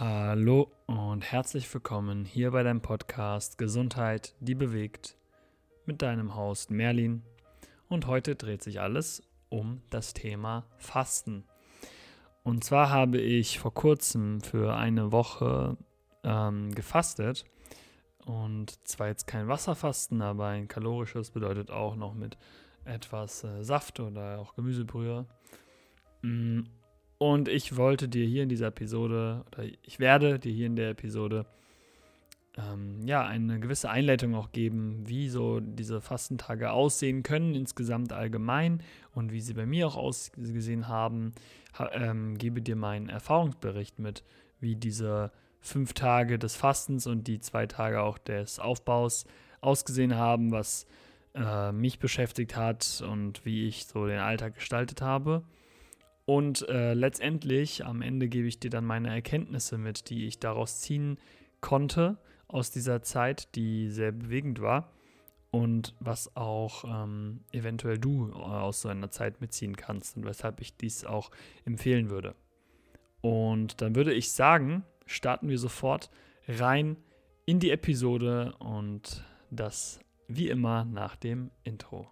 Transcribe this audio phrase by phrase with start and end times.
[0.00, 5.16] Hallo und herzlich willkommen hier bei deinem Podcast Gesundheit, die bewegt
[5.86, 7.24] mit deinem Host Merlin.
[7.88, 11.42] Und heute dreht sich alles um das Thema Fasten.
[12.44, 15.76] Und zwar habe ich vor kurzem für eine Woche
[16.22, 17.44] ähm, gefastet.
[18.24, 22.38] Und zwar jetzt kein Wasserfasten, aber ein kalorisches bedeutet auch noch mit
[22.84, 25.26] etwas äh, Saft oder auch Gemüsebrühe.
[26.22, 26.60] Mm,
[27.18, 30.90] und ich wollte dir hier in dieser Episode, oder ich werde dir hier in der
[30.90, 31.46] Episode,
[32.56, 38.82] ähm, ja, eine gewisse Einleitung auch geben, wie so diese Fastentage aussehen können, insgesamt allgemein
[39.12, 41.34] und wie sie bei mir auch ausgesehen haben.
[41.78, 44.24] Ha, ähm, gebe dir meinen Erfahrungsbericht mit,
[44.60, 49.24] wie diese fünf Tage des Fastens und die zwei Tage auch des Aufbaus
[49.60, 50.86] ausgesehen haben, was
[51.34, 55.42] äh, mich beschäftigt hat und wie ich so den Alltag gestaltet habe.
[56.28, 60.78] Und äh, letztendlich, am Ende gebe ich dir dann meine Erkenntnisse mit, die ich daraus
[60.78, 61.16] ziehen
[61.62, 64.92] konnte aus dieser Zeit, die sehr bewegend war
[65.50, 70.60] und was auch ähm, eventuell du äh, aus so einer Zeit mitziehen kannst und weshalb
[70.60, 71.30] ich dies auch
[71.64, 72.34] empfehlen würde.
[73.22, 76.10] Und dann würde ich sagen, starten wir sofort
[76.46, 76.98] rein
[77.46, 82.06] in die Episode und das wie immer nach dem Intro.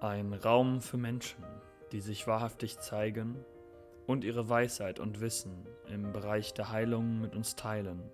[0.00, 1.42] Ein Raum für Menschen,
[1.90, 3.44] die sich wahrhaftig zeigen
[4.06, 8.08] und ihre Weisheit und Wissen im Bereich der Heilung mit uns teilen.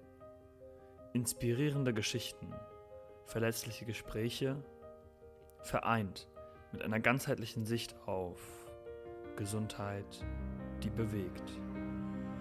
[1.12, 2.54] Inspirierende Geschichten,
[3.26, 4.56] verletzliche Gespräche,
[5.60, 6.26] vereint
[6.72, 8.40] mit einer ganzheitlichen Sicht auf
[9.36, 10.24] Gesundheit,
[10.82, 11.60] die bewegt,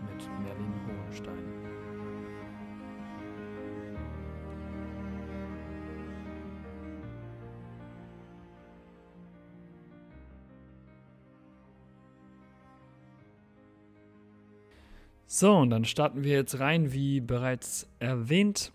[0.08, 1.63] mit Merlin Hohenstein.
[15.36, 18.72] So, und dann starten wir jetzt rein, wie bereits erwähnt,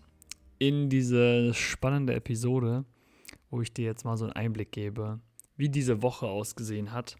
[0.57, 2.83] in diese spannende Episode,
[3.49, 5.21] wo ich dir jetzt mal so einen Einblick gebe,
[5.55, 7.15] wie diese Woche ausgesehen hat,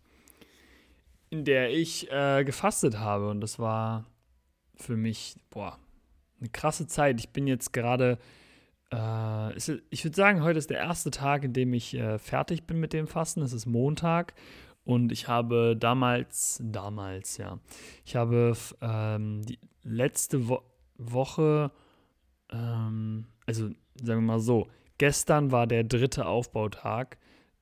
[1.30, 3.30] in der ich äh, gefastet habe.
[3.30, 4.08] Und das war
[4.76, 5.80] für mich, boah,
[6.42, 7.22] eine krasse Zeit.
[7.22, 8.20] Ich bin jetzt gerade,
[8.92, 12.82] äh, ich würde sagen, heute ist der erste Tag, in dem ich äh, fertig bin
[12.82, 13.42] mit dem Fasten.
[13.42, 14.34] Es ist Montag
[14.84, 17.60] und ich habe damals, damals, ja,
[18.06, 20.62] ich habe ähm, die letzte Wo
[21.02, 21.72] Woche,
[22.52, 23.70] ähm, also
[24.04, 24.68] sagen wir mal so,
[24.98, 27.18] gestern war der dritte Aufbautag,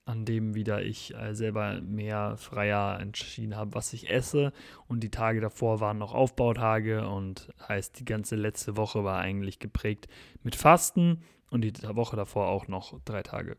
[0.06, 4.54] an dem wieder ich äh, selber mehr freier entschieden habe, was ich esse.
[4.88, 9.60] Und die Tage davor waren noch Aufbautage und heißt, die ganze letzte Woche war eigentlich
[9.60, 10.08] geprägt
[10.44, 13.58] mit Fasten und die Woche davor auch noch drei Tage.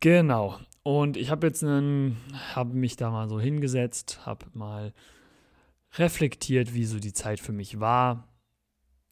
[0.00, 0.58] Genau.
[0.82, 2.16] Und ich habe jetzt einen,
[2.54, 4.92] habe mich da mal so hingesetzt, habe mal
[5.94, 8.28] reflektiert, wie so die Zeit für mich war,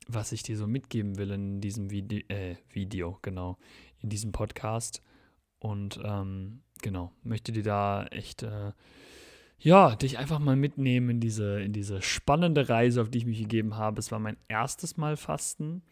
[0.09, 3.57] was ich dir so mitgeben will in diesem Vide äh, Video, genau,
[4.01, 5.01] in diesem Podcast.
[5.61, 8.73] Und ähm, genau, möchte dir da echt, äh,
[9.59, 13.39] ja, dich einfach mal mitnehmen in diese, in diese spannende Reise, auf die ich mich
[13.39, 14.01] gegeben habe.
[14.01, 15.83] Es war mein erstes Mal Fasten.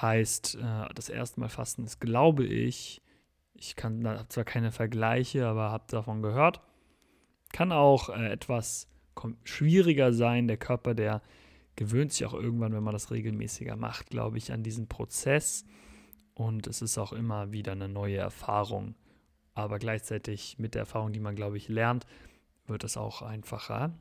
[0.00, 3.03] Heißt, äh, das erste Mal Fasten ist, glaube ich,
[3.54, 6.60] ich kann da zwar keine Vergleiche, aber habe davon gehört.
[7.52, 8.88] Kann auch äh, etwas
[9.44, 10.48] schwieriger sein.
[10.48, 11.22] Der Körper, der
[11.76, 15.64] gewöhnt sich auch irgendwann, wenn man das regelmäßiger macht, glaube ich, an diesen Prozess.
[16.34, 18.96] Und es ist auch immer wieder eine neue Erfahrung.
[19.54, 22.06] Aber gleichzeitig mit der Erfahrung, die man, glaube ich, lernt,
[22.66, 23.94] wird es auch einfacher.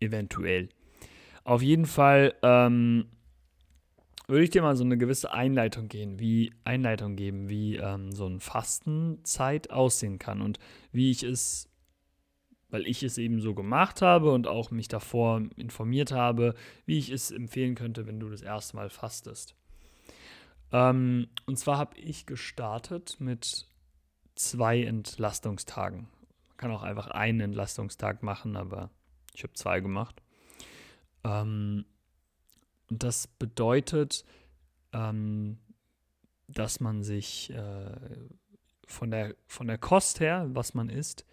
[0.00, 0.68] Eventuell.
[1.44, 3.06] Auf jeden Fall ähm,
[4.28, 8.26] würde ich dir mal so eine gewisse Einleitung gehen, wie Einleitung geben, wie ähm, so
[8.26, 10.58] ein Fastenzeit aussehen kann und
[10.92, 11.70] wie ich es,
[12.68, 17.10] weil ich es eben so gemacht habe und auch mich davor informiert habe, wie ich
[17.10, 19.56] es empfehlen könnte, wenn du das erste Mal fastest.
[20.72, 23.66] Ähm, und zwar habe ich gestartet mit
[24.34, 26.00] zwei Entlastungstagen.
[26.48, 28.90] Man kann auch einfach einen Entlastungstag machen, aber
[29.34, 30.20] ich habe zwei gemacht.
[31.24, 31.86] Ähm,
[32.90, 34.24] und das bedeutet,
[34.92, 35.58] ähm,
[36.48, 37.96] dass man sich äh,
[38.86, 41.26] von, der, von der Kost her, was man isst,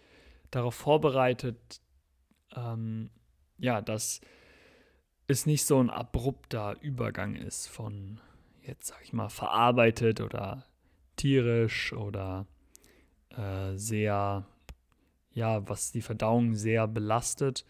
[0.50, 1.80] darauf vorbereitet,
[2.54, 3.10] ähm,
[3.58, 4.20] ja, dass
[5.26, 8.20] es nicht so ein abrupter Übergang ist von,
[8.62, 10.66] jetzt sag ich mal, verarbeitet oder
[11.16, 12.46] tierisch oder
[13.30, 14.46] äh, sehr,
[15.32, 17.64] ja, was die Verdauung sehr belastet,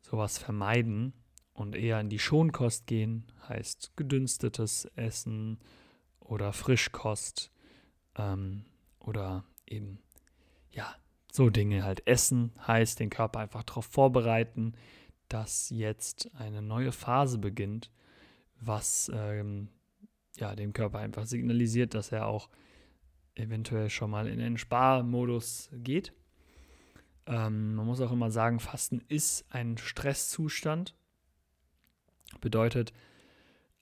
[0.00, 1.12] sowas vermeiden
[1.56, 5.58] und eher in die Schonkost gehen, heißt gedünstetes Essen
[6.20, 7.50] oder Frischkost
[8.16, 8.66] ähm,
[9.00, 9.98] oder eben,
[10.70, 10.94] ja,
[11.32, 14.74] so Dinge halt essen, heißt den Körper einfach darauf vorbereiten,
[15.28, 17.90] dass jetzt eine neue Phase beginnt,
[18.60, 19.68] was ähm,
[20.36, 22.50] ja, dem Körper einfach signalisiert, dass er auch
[23.34, 26.12] eventuell schon mal in den Sparmodus geht.
[27.26, 30.94] Ähm, man muss auch immer sagen, Fasten ist ein Stresszustand.
[32.40, 32.92] Bedeutet,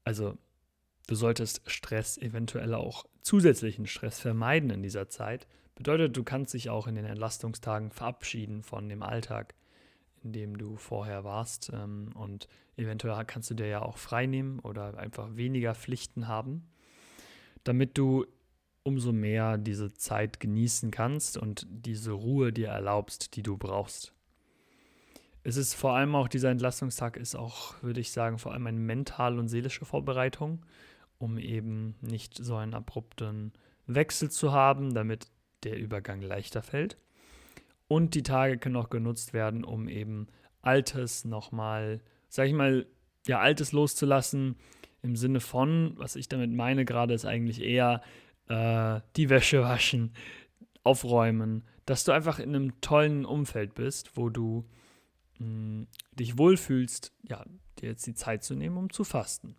[0.05, 0.37] also
[1.07, 5.47] du solltest Stress, eventuell auch zusätzlichen Stress vermeiden in dieser Zeit.
[5.75, 9.55] Bedeutet, du kannst dich auch in den Entlastungstagen verabschieden von dem Alltag,
[10.23, 11.71] in dem du vorher warst.
[11.75, 16.69] Ähm, und eventuell kannst du dir ja auch frei nehmen oder einfach weniger Pflichten haben,
[17.65, 18.27] damit du
[18.85, 24.14] umso mehr diese Zeit genießen kannst und diese Ruhe dir erlaubst, die du brauchst.
[25.47, 28.81] Es ist vor allem auch, dieser Entlastungstag ist auch, würde ich sagen, vor allem eine
[28.81, 30.65] mentale und seelische Vorbereitung,
[31.19, 33.53] um eben nicht so einen abrupten
[33.87, 35.27] Wechsel zu haben, damit
[35.63, 36.97] der Übergang leichter fällt.
[37.89, 40.29] Und die Tage können auch genutzt werden, um eben
[40.63, 42.01] Altes nochmal,
[42.31, 42.87] sag ich mal,
[43.27, 44.57] ja, Altes loszulassen.
[45.03, 48.01] Im Sinne von, was ich damit meine gerade, ist eigentlich eher
[48.49, 50.15] äh, die Wäsche waschen,
[50.85, 54.65] aufräumen, dass du einfach in einem tollen Umfeld bist, wo du
[55.39, 57.45] mh, mm, dich wohlfühlst, ja,
[57.81, 59.57] dir jetzt die Zeit zu nehmen, um zu fasten.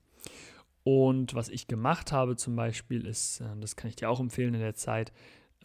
[0.84, 4.54] Und was ich gemacht habe zum Beispiel ist, äh, das kann ich dir auch empfehlen
[4.54, 5.12] in der Zeit,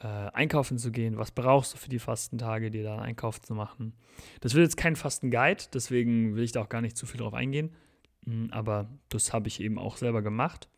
[0.00, 1.18] äh, einkaufen zu gehen.
[1.18, 3.92] Was brauchst du für die Fastentage, dir da einen Einkauf zu machen?
[4.40, 7.34] Das wird jetzt kein Fastenguide, deswegen will ich da auch gar nicht zu viel drauf
[7.34, 7.74] eingehen.
[8.24, 10.68] Mm, aber das habe ich eben auch selber gemacht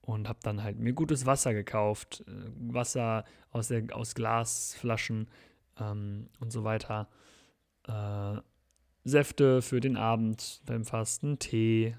[0.00, 2.32] und habe dann halt mir gutes Wasser gekauft, äh,
[2.72, 5.28] Wasser aus, der, aus Glasflaschen
[5.78, 7.08] ähm, und so weiter.
[7.88, 8.40] Äh,
[9.04, 11.96] Säfte für den Abend beim Fasten, Tee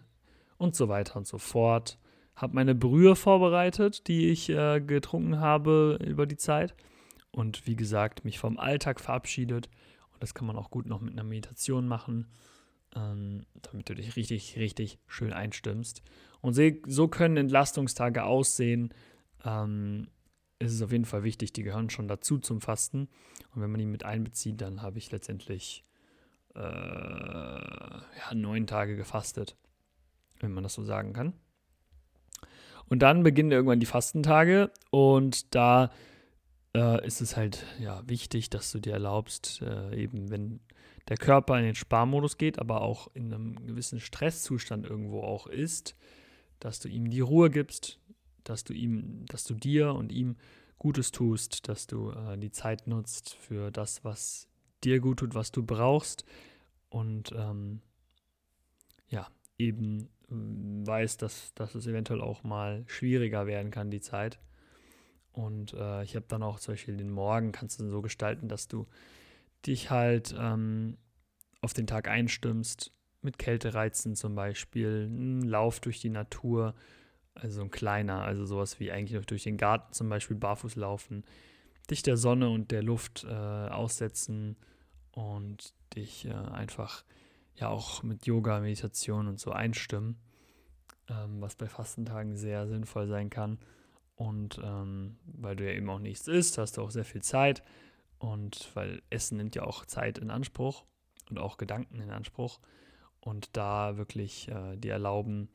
[0.58, 1.98] und so weiter und so fort.
[2.36, 6.76] Habe meine Brühe vorbereitet, die ich äh, getrunken habe über die Zeit.
[7.32, 9.70] Und wie gesagt, mich vom Alltag verabschiedet.
[10.14, 12.28] Und das kann man auch gut noch mit einer Meditation machen,
[12.96, 16.02] ähm, damit du dich richtig, richtig schön einstimmst.
[16.42, 16.58] Und
[16.88, 18.94] so können Entlastungstage aussehen.
[19.44, 20.08] Ähm,
[20.60, 23.08] ist es auf jeden Fall wichtig, die gehören schon dazu zum Fasten.
[23.54, 25.86] Und wenn man die mit einbezieht, dann habe ich letztendlich
[26.56, 29.56] äh, ja, neun Tage gefastet,
[30.42, 31.34] wenn man das so sagen kann.
[32.90, 35.92] Und dann beginnen irgendwann die Fastentage und da
[36.76, 40.60] äh, ist es halt ja wichtig, dass du dir erlaubst, äh, eben wenn
[41.08, 45.96] der Körper in den Sparmodus geht, aber auch in einem gewissen Stresszustand irgendwo auch ist,
[46.60, 48.00] dass du ihm die Ruhe gibst,
[48.50, 50.36] dass du ihm, dass du dir und ihm
[50.78, 54.48] Gutes tust, dass du äh, die Zeit nutzt für das, was
[54.84, 56.24] dir gut tut, was du brauchst
[56.90, 57.82] und ähm,
[59.10, 64.40] ja, eben äh, weißt, dass, dass es eventuell auch mal schwieriger werden kann, die Zeit.
[65.32, 68.68] Und äh, ich habe dann auch zum Beispiel den Morgen kannst du so gestalten, dass
[68.68, 68.88] du
[69.66, 70.98] dich halt ähm,
[71.62, 72.92] auf den Tag einstimmst,
[73.22, 76.74] mit Kältereizen zum Beispiel, ein Lauf durch die Natur,
[77.42, 81.24] also ein kleiner, also sowas wie eigentlich noch durch den Garten zum Beispiel barfuß laufen,
[81.90, 84.56] dich der Sonne und der Luft äh, aussetzen
[85.12, 87.04] und dich äh, einfach
[87.56, 90.18] ja auch mit Yoga, Meditation und so einstimmen,
[91.10, 93.60] ähm, was bei Fastentagen sehr sinnvoll sein kann.
[94.16, 97.64] Und ähm, weil du ja eben auch nichts isst, hast du auch sehr viel Zeit.
[98.18, 100.84] Und weil Essen nimmt ja auch Zeit in Anspruch
[101.30, 102.60] und auch Gedanken in Anspruch
[103.22, 105.50] und da wirklich äh, dir erlauben,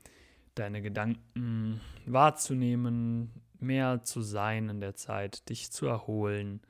[0.54, 6.60] deine Gedanken wahrzunehmen, mehr zu sein in der Zeit, dich zu erholen,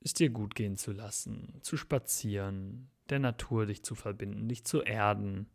[0.00, 4.82] es dir gut gehen zu lassen, zu spazieren, der Natur dich zu verbinden, dich zu
[4.82, 5.48] erden,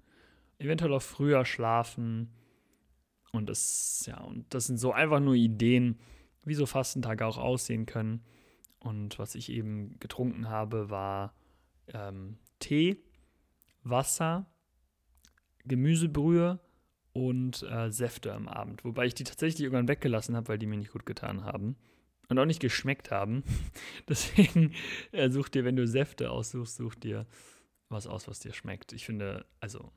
[0.57, 2.31] eventuell auch früher schlafen.
[3.31, 5.99] Und das, ja, und das sind so einfach nur Ideen,
[6.43, 8.23] wie so Fastentage auch aussehen können.
[8.79, 11.33] Und was ich eben getrunken habe, war
[11.93, 13.03] ähm, Tee
[13.83, 14.45] Wasser,
[15.65, 16.59] Gemüsebrühe
[17.17, 18.85] und äh, Säfte am Abend.
[18.85, 21.75] Wobei ich die tatsächlich irgendwann weggelassen habe, weil die mir nicht gut getan haben.
[22.29, 23.43] Und auch nicht geschmeckt haben.
[24.07, 24.73] Deswegen
[25.11, 27.25] äh, such dir, wenn du Säfte aussuchst, such dir
[27.89, 28.93] was aus, was dir schmeckt.
[28.93, 29.91] Ich finde, also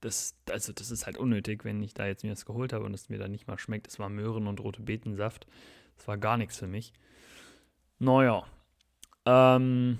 [0.00, 2.92] das, also das ist halt unnötig, wenn ich da jetzt mir das geholt habe und
[2.92, 3.88] es mir dann nicht mal schmeckt.
[3.88, 5.46] Es war Möhren und rote Betensaft.
[5.96, 6.92] Das war gar nichts für mich.
[7.98, 8.44] Naja.
[9.24, 9.98] Ähm,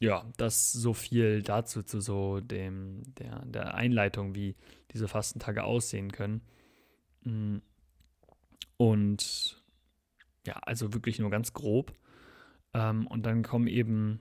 [0.00, 4.56] ja, das so viel dazu zu so dem, der, der Einleitung, wie
[4.92, 6.42] diese Fastentage aussehen können.
[7.22, 7.58] Mm.
[8.76, 9.62] Und
[10.46, 11.94] ja, also wirklich nur ganz grob.
[12.74, 14.20] Ähm, und dann kommen eben,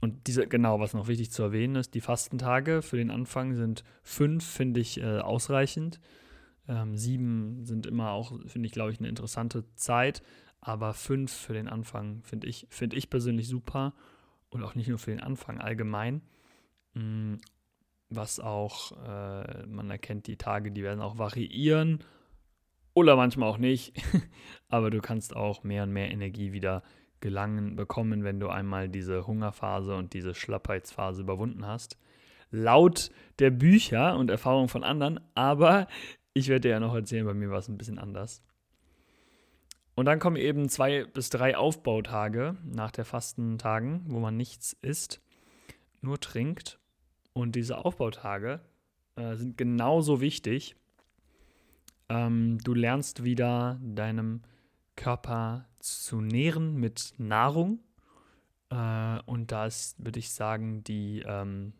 [0.00, 3.82] und diese, genau, was noch wichtig zu erwähnen ist, die Fastentage für den Anfang sind
[4.04, 5.98] fünf, finde ich, äh, ausreichend.
[6.68, 10.22] Ähm, sieben sind immer auch, finde ich, glaube ich, eine interessante Zeit.
[10.60, 13.92] Aber fünf für den Anfang finde ich, finde ich persönlich super
[14.50, 16.22] und auch nicht nur für den Anfang allgemein.
[16.94, 17.34] Mm,
[18.08, 22.04] was auch, äh, man erkennt die Tage, die werden auch variieren
[22.94, 23.92] oder manchmal auch nicht.
[24.68, 26.82] Aber du kannst auch mehr und mehr Energie wieder
[27.20, 31.98] gelangen, bekommen, wenn du einmal diese Hungerphase und diese Schlappheitsphase überwunden hast.
[32.50, 35.88] Laut der Bücher und Erfahrungen von anderen, aber
[36.32, 38.42] ich werde dir ja noch erzählen, bei mir war es ein bisschen anders.
[39.96, 45.22] Und dann kommen eben zwei bis drei Aufbautage nach der Fastentagen, wo man nichts isst,
[46.02, 46.78] nur trinkt.
[47.32, 48.60] Und diese Aufbautage
[49.16, 50.76] äh, sind genauso wichtig.
[52.10, 54.42] Ähm, du lernst wieder deinem
[54.96, 57.80] Körper zu nähren mit Nahrung.
[58.68, 61.72] Äh, und da ist, würde ich sagen, die, ähm,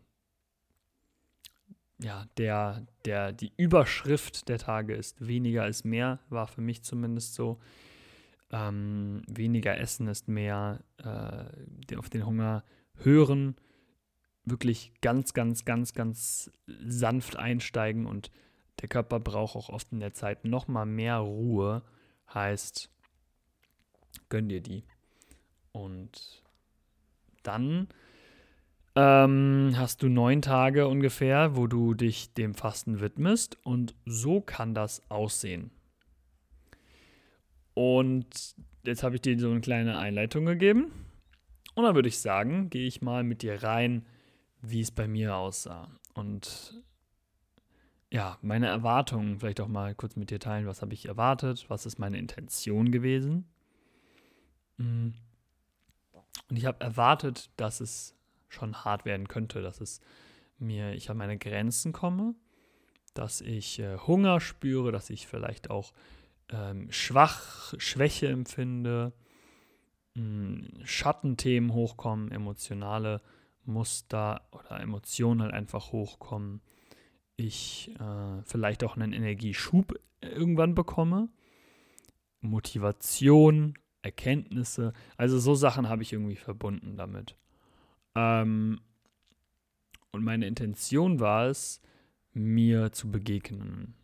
[1.99, 7.35] ja, der, der, die Überschrift der Tage ist weniger ist mehr, war für mich zumindest
[7.35, 7.59] so.
[8.51, 12.63] Ähm, weniger essen ist mehr, äh, auf den Hunger
[12.95, 13.55] hören,
[14.45, 18.31] wirklich ganz, ganz, ganz, ganz sanft einsteigen und
[18.81, 21.83] der Körper braucht auch oft in der Zeit nochmal mehr Ruhe,
[22.33, 22.89] heißt,
[24.29, 24.83] gönn dir die.
[25.71, 26.43] Und
[27.43, 27.87] dann
[28.95, 34.73] ähm, hast du neun Tage ungefähr, wo du dich dem Fasten widmest und so kann
[34.73, 35.71] das aussehen.
[37.77, 38.55] Und
[38.85, 40.91] jetzt habe ich dir so eine kleine Einleitung gegeben.
[41.75, 44.03] Und dann würde ich sagen, gehe ich mal mit dir rein,
[44.63, 45.87] wie es bei mir aussah.
[46.15, 46.81] Und
[48.09, 50.65] ja, meine Erwartungen vielleicht auch mal kurz mit dir teilen.
[50.65, 51.65] Was habe ich erwartet?
[51.67, 53.45] Was ist meine Intention gewesen?
[54.77, 55.09] Mm.
[56.49, 58.15] Und ich habe erwartet, dass es
[58.49, 60.01] schon hart werden könnte, dass es
[60.57, 62.33] mir, ich an meine Grenzen komme,
[63.13, 65.93] dass ich äh, Hunger spüre, dass ich vielleicht auch
[66.49, 69.13] ähm, schwach, Schwäche empfinde,
[70.15, 73.21] mm, Schattenthemen hochkommen, emotionale
[73.65, 76.61] Muster oder Emotionen halt einfach hochkommen.
[77.35, 81.29] Ich äh, vielleicht auch einen Energieschub irgendwann bekomme.
[82.41, 84.93] Motivation, Erkenntnisse.
[85.17, 87.35] Also so Sachen habe ich irgendwie verbunden damit.
[88.15, 88.79] Ähm,
[90.11, 91.81] und meine Intention war es,
[92.33, 93.96] mir zu begegnen.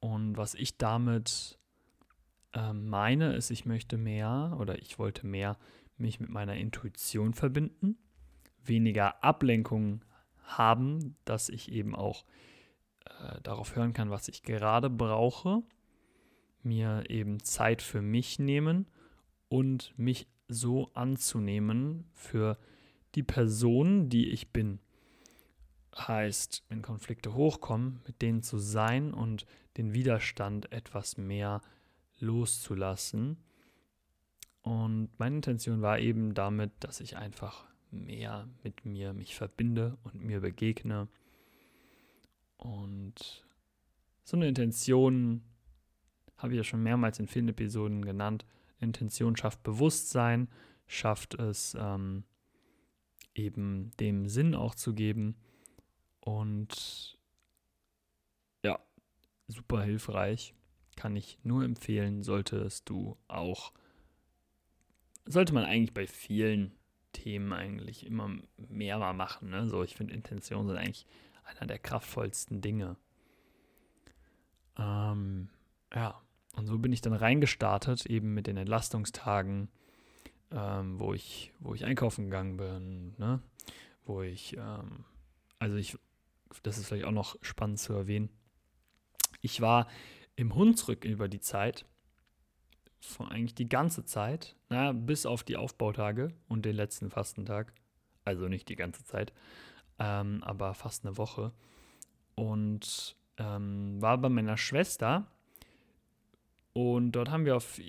[0.00, 1.58] Und was ich damit
[2.52, 5.58] äh, meine, ist, ich möchte mehr oder ich wollte mehr
[5.96, 7.98] mich mit meiner Intuition verbinden,
[8.64, 10.04] weniger Ablenkung
[10.42, 12.24] haben, dass ich eben auch
[13.04, 15.62] äh, darauf hören kann, was ich gerade brauche
[16.62, 18.86] mir eben Zeit für mich nehmen
[19.48, 22.58] und mich so anzunehmen für
[23.14, 24.80] die Person, die ich bin.
[25.96, 29.44] Heißt, wenn Konflikte hochkommen, mit denen zu sein und
[29.76, 31.60] den Widerstand etwas mehr
[32.18, 33.38] loszulassen.
[34.62, 40.22] Und meine Intention war eben damit, dass ich einfach mehr mit mir mich verbinde und
[40.22, 41.08] mir begegne.
[42.56, 43.44] Und
[44.24, 45.42] so eine Intention
[46.36, 48.44] habe ich ja schon mehrmals in vielen Episoden genannt.
[48.78, 50.48] Intention schafft Bewusstsein,
[50.86, 52.24] schafft es ähm,
[53.34, 55.36] eben dem Sinn auch zu geben
[56.20, 57.18] und
[58.64, 58.78] ja,
[59.48, 60.54] super hilfreich.
[60.96, 63.72] Kann ich nur empfehlen, solltest du auch,
[65.24, 66.72] sollte man eigentlich bei vielen
[67.12, 69.50] Themen eigentlich immer mehr mal machen.
[69.50, 69.68] Ne?
[69.68, 71.06] So, ich finde, Intention sind eigentlich
[71.44, 72.96] einer der kraftvollsten Dinge.
[74.78, 75.48] Ähm,
[75.94, 76.20] ja.
[76.56, 79.68] Und so bin ich dann reingestartet, eben mit den Entlastungstagen,
[80.50, 83.40] ähm, wo, ich, wo ich einkaufen gegangen bin, ne?
[84.04, 85.04] wo ich, ähm,
[85.60, 85.96] also ich,
[86.62, 88.30] das ist vielleicht auch noch spannend zu erwähnen.
[89.40, 89.86] Ich war
[90.36, 91.86] im Hunsrück über die Zeit,
[93.00, 97.72] von eigentlich die ganze Zeit, naja, bis auf die Aufbautage und den letzten Fastentag.
[98.24, 99.32] Also nicht die ganze Zeit,
[99.98, 101.52] ähm, aber fast eine Woche.
[102.34, 105.26] Und ähm, war bei meiner Schwester
[106.72, 107.80] und dort haben wir auf,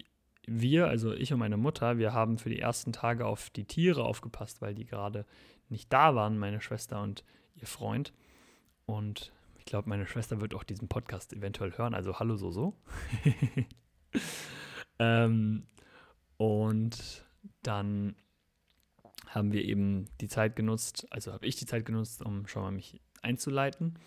[0.46, 4.04] wir, also ich und meine Mutter, wir haben für die ersten Tage auf die Tiere
[4.04, 5.26] aufgepasst, weil die gerade
[5.70, 7.24] nicht da waren, meine Schwester und
[7.56, 8.14] ihr Freund.
[8.86, 11.94] Und ich glaube, meine Schwester wird auch diesen Podcast eventuell hören.
[11.94, 12.76] Also hallo so so.
[15.00, 15.68] ähm,
[16.38, 17.26] und
[17.64, 18.16] dann
[19.28, 22.72] haben wir eben die Zeit genutzt, also habe ich die Zeit genutzt, um schon mal
[22.72, 23.98] mich einzuleiten.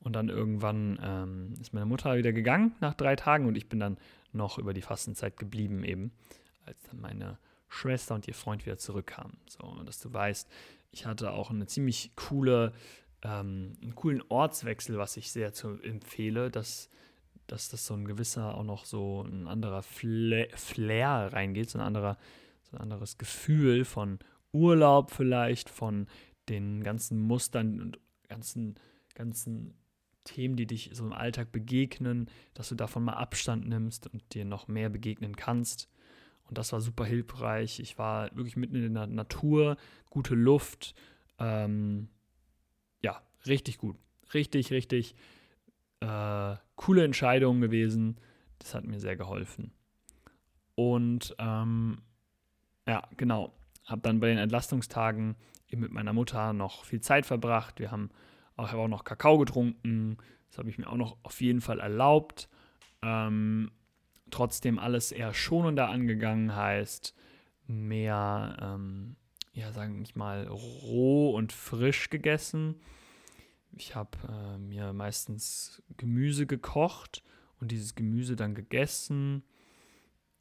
[0.00, 3.78] Und dann irgendwann ähm, ist meine Mutter wieder gegangen nach drei Tagen und ich bin
[3.78, 3.98] dann
[4.32, 6.10] noch über die Fastenzeit geblieben eben,
[6.64, 9.36] als dann meine Schwester und ihr Freund wieder zurückkamen.
[9.48, 10.48] So, dass du weißt,
[10.90, 12.72] ich hatte auch eine ziemlich coole,
[13.22, 16.90] ähm, einen coolen Ortswechsel, was ich sehr zu empfehle, dass,
[17.46, 21.84] dass das so ein gewisser, auch noch so ein anderer Flair, Flair reingeht, so ein
[21.84, 22.18] anderer,
[22.62, 24.18] so ein anderes Gefühl von
[24.52, 26.06] Urlaub vielleicht, von
[26.48, 28.74] den ganzen Mustern und ganzen,
[29.14, 29.74] ganzen
[30.24, 34.44] Themen, die dich so im Alltag begegnen, dass du davon mal Abstand nimmst und dir
[34.44, 35.88] noch mehr begegnen kannst.
[36.48, 37.80] Und das war super hilfreich.
[37.80, 39.76] Ich war wirklich mitten in der Natur,
[40.10, 40.94] gute Luft.
[41.38, 42.08] Ähm,
[43.46, 43.96] richtig gut.
[44.34, 45.14] Richtig, richtig
[46.00, 48.18] äh, coole Entscheidung gewesen.
[48.58, 49.72] Das hat mir sehr geholfen.
[50.74, 51.98] Und ähm,
[52.86, 53.52] ja, genau.
[53.84, 55.36] Habe dann bei den Entlastungstagen
[55.68, 57.80] eben mit meiner Mutter noch viel Zeit verbracht.
[57.80, 58.10] Wir haben
[58.56, 60.18] auch, auch noch Kakao getrunken.
[60.48, 62.48] Das habe ich mir auch noch auf jeden Fall erlaubt.
[63.02, 63.72] Ähm,
[64.30, 67.14] trotzdem alles eher schonender angegangen heißt,
[67.66, 69.16] mehr, ähm,
[69.52, 72.80] ja, sagen ich mal, roh und frisch gegessen.
[73.76, 77.22] Ich habe äh, mir meistens Gemüse gekocht
[77.60, 79.44] und dieses Gemüse dann gegessen.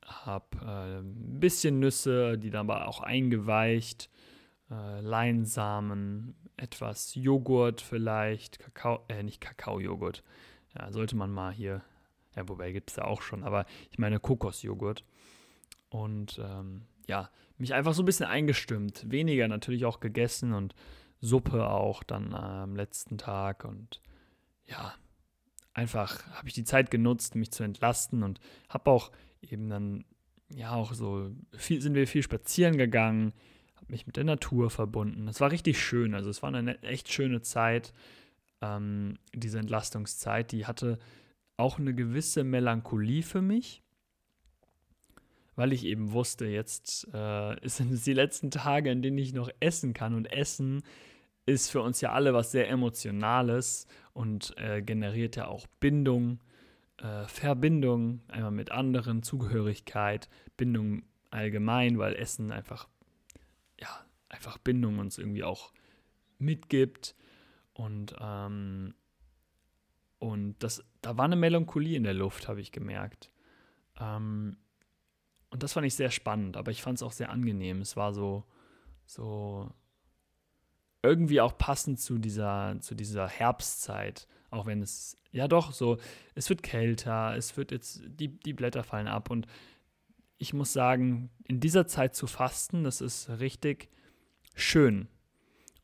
[0.05, 4.09] Habe äh, ein bisschen Nüsse, die dann aber auch eingeweicht,
[4.69, 10.23] äh, Leinsamen, etwas Joghurt vielleicht, Kakao, äh, nicht Kakaojoghurt.
[10.77, 11.83] Ja, sollte man mal hier,
[12.35, 15.05] ja, wobei gibt es ja auch schon, aber ich meine Kokosjoghurt.
[15.89, 19.09] Und ähm, ja, mich einfach so ein bisschen eingestimmt.
[19.09, 20.73] Weniger natürlich auch gegessen und
[21.21, 23.63] Suppe auch dann äh, am letzten Tag.
[23.63, 24.01] Und
[24.65, 24.93] ja,
[25.73, 29.11] einfach habe ich die Zeit genutzt, mich zu entlasten und habe auch
[29.41, 30.05] eben dann,
[30.49, 33.33] ja, auch so, viel, sind wir viel spazieren gegangen,
[33.75, 35.27] habe mich mit der Natur verbunden.
[35.27, 37.93] Es war richtig schön, also es war eine echt schöne Zeit,
[38.61, 40.51] ähm, diese Entlastungszeit.
[40.51, 40.99] Die hatte
[41.57, 43.83] auch eine gewisse Melancholie für mich,
[45.55, 49.49] weil ich eben wusste, jetzt äh, sind es die letzten Tage, in denen ich noch
[49.59, 50.83] essen kann und Essen
[51.45, 56.39] ist für uns ja alle was sehr Emotionales und äh, generiert ja auch Bindung,
[56.98, 62.88] äh, Verbindung, einmal mit anderen, Zugehörigkeit, Bindung allgemein, weil Essen einfach,
[63.79, 63.89] ja,
[64.29, 65.74] einfach Bindung uns irgendwie auch
[66.38, 67.15] mitgibt.
[67.74, 68.93] Und, ähm,
[70.20, 73.31] und das, da war eine Melancholie in der Luft, habe ich gemerkt.
[74.00, 74.57] Ähm,
[75.50, 77.81] und das fand ich sehr spannend, aber ich fand es auch sehr angenehm.
[77.81, 78.46] Es war so,
[79.05, 79.70] so
[81.03, 84.27] irgendwie auch passend zu dieser, zu dieser Herbstzeit.
[84.50, 85.98] Auch wenn es, ja doch, so,
[86.35, 89.29] es wird kälter, es wird jetzt, die, die Blätter fallen ab.
[89.29, 89.48] Und
[90.37, 93.90] ich muss sagen, in dieser Zeit zu fasten, das ist richtig
[94.55, 95.07] schön.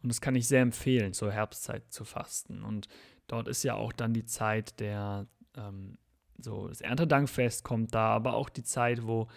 [0.04, 2.64] Und das kann ich sehr empfehlen, zur Herbstzeit zu fasten.
[2.64, 2.88] Und
[3.28, 5.98] dort ist ja auch dann die Zeit der, ähm,
[6.38, 9.28] so, das Erntedankfest kommt da, aber auch die Zeit, wo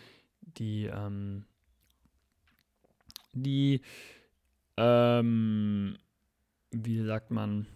[0.40, 1.46] die, ähm,
[3.32, 3.80] die,
[4.82, 5.98] ähm,
[6.70, 7.66] wie sagt man,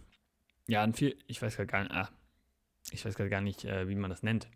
[0.67, 2.09] ja, ein viel, ich weiß gar nicht, ah,
[2.91, 4.49] ich weiß gar nicht, äh, wie man das nennt.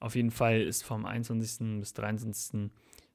[0.00, 1.80] Auf jeden Fall ist vom 21.
[1.80, 2.70] bis 23.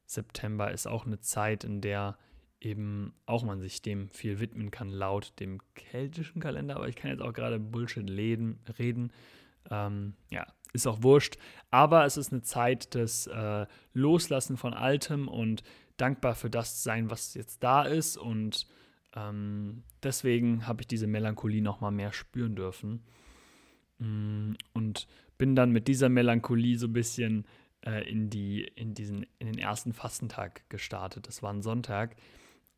[0.06, 2.18] September ist auch eine Zeit, in der
[2.60, 6.76] eben auch man sich dem viel widmen kann, laut dem keltischen Kalender.
[6.76, 8.60] Aber ich kann jetzt auch gerade Bullshit reden.
[8.78, 9.12] reden.
[9.72, 11.38] Ähm, ja, ist auch wurscht.
[11.72, 15.64] Aber es ist eine Zeit des äh, Loslassen von Altem und
[16.04, 18.18] dankbar für das sein, was jetzt da ist.
[18.18, 18.68] Und
[19.16, 23.04] ähm, deswegen habe ich diese Melancholie noch mal mehr spüren dürfen.
[24.00, 27.46] Mm, und bin dann mit dieser Melancholie so ein bisschen
[27.86, 31.28] äh, in, die, in, diesen, in den ersten Fastentag gestartet.
[31.28, 32.18] Das war ein Sonntag.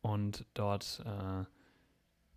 [0.02, 1.44] Und dort äh,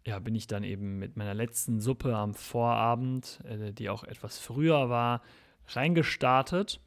[0.10, 4.40] ja, bin ich dann eben mit meiner letzten Suppe am Vorabend, äh, die auch etwas
[4.40, 5.22] früher war,
[5.68, 6.82] reingestartet.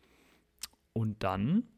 [0.93, 1.69] Und dann,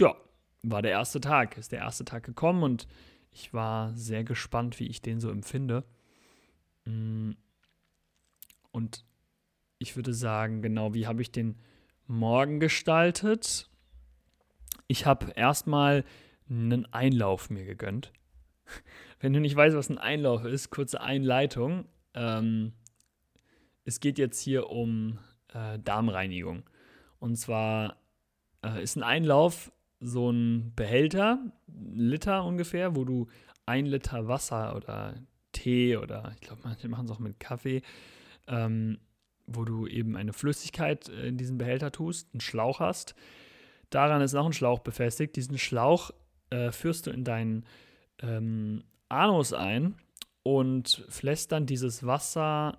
[0.00, 0.16] ja,
[0.62, 2.86] war der erste Tag, ist der erste Tag gekommen und
[3.30, 5.84] ich war sehr gespannt, wie ich den so empfinde.
[6.84, 7.32] Mm.
[8.70, 9.04] Und
[9.78, 11.58] ich würde sagen, genau, wie habe ich den
[12.06, 13.68] Morgen gestaltet?
[14.86, 16.04] Ich habe erstmal
[16.48, 18.12] einen Einlauf mir gegönnt.
[19.20, 21.86] Wenn du nicht weißt, was ein Einlauf ist, kurze Einleitung.
[22.14, 22.72] Ähm,
[23.84, 26.68] es geht jetzt hier um äh, Darmreinigung.
[27.18, 27.96] Und zwar
[28.64, 31.38] äh, ist ein Einlauf so ein Behälter,
[31.94, 33.28] Liter ungefähr, wo du
[33.66, 35.14] ein Liter Wasser oder
[35.52, 37.82] Tee oder ich glaube, manche machen es auch mit Kaffee,
[38.48, 38.98] ähm,
[39.46, 43.14] wo du eben eine Flüssigkeit äh, in diesen Behälter tust, einen Schlauch hast.
[43.90, 45.36] Daran ist noch ein Schlauch befestigt.
[45.36, 46.10] Diesen Schlauch
[46.50, 47.64] äh, führst du in deinen
[48.20, 49.96] ähm, Anus ein
[50.42, 52.78] und flässt dann dieses Wasser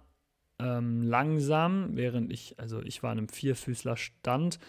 [0.60, 4.60] ähm, langsam, während ich, also ich war in einem Vierfüßler Stand,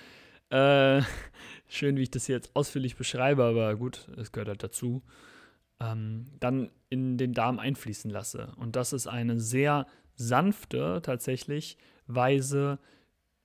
[0.51, 1.03] äh,
[1.69, 5.03] schön, wie ich das jetzt ausführlich beschreibe, aber gut, es gehört halt dazu.
[5.81, 8.53] Ähm, dann in den Darm einfließen lasse.
[8.57, 11.77] Und das ist eine sehr sanfte, tatsächlich,
[12.07, 12.79] Weise,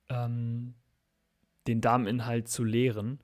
[0.08, 0.74] ähm,
[1.66, 3.20] den Darminhalt zu leeren.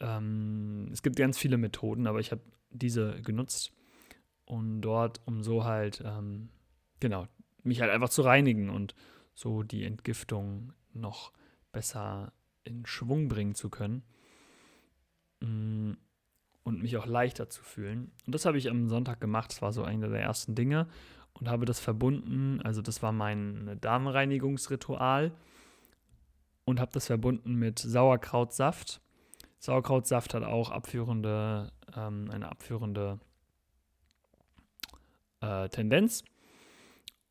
[0.00, 3.72] Ähm, es gibt ganz viele Methoden, aber ich habe diese genutzt.
[4.44, 6.50] und dort, um so halt, ähm,
[7.00, 7.26] genau,
[7.62, 8.94] mich halt einfach zu reinigen und
[9.34, 11.32] so die Entgiftung noch
[11.70, 12.32] besser
[12.64, 14.02] in Schwung bringen zu können
[15.40, 15.92] mm,
[16.64, 18.12] und mich auch leichter zu fühlen.
[18.26, 19.50] Und das habe ich am Sonntag gemacht.
[19.50, 20.88] Das war so einer der ersten Dinge
[21.34, 22.60] und habe das verbunden.
[22.62, 25.32] Also das war mein Darmreinigungsritual
[26.64, 29.00] und habe das verbunden mit Sauerkrautsaft.
[29.58, 33.20] Sauerkrautsaft hat auch abführende, ähm, eine abführende
[35.40, 36.24] äh, Tendenz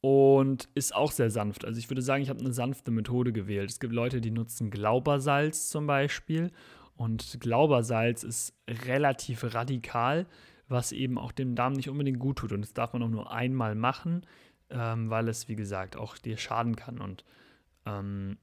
[0.02, 1.64] und ist auch sehr sanft.
[1.64, 3.70] Also ich würde sagen, ich habe eine sanfte Methode gewählt.
[3.70, 6.52] Es gibt Leute, die nutzen Glaubersalz zum Beispiel
[6.96, 10.26] und Glaubersalz ist relativ radikal,
[10.68, 13.32] was eben auch dem Darm nicht unbedingt gut tut und das darf man auch nur
[13.32, 14.26] einmal machen,
[14.70, 17.24] ähm, weil es wie gesagt auch dir schaden kann und
[17.86, 18.38] ähm,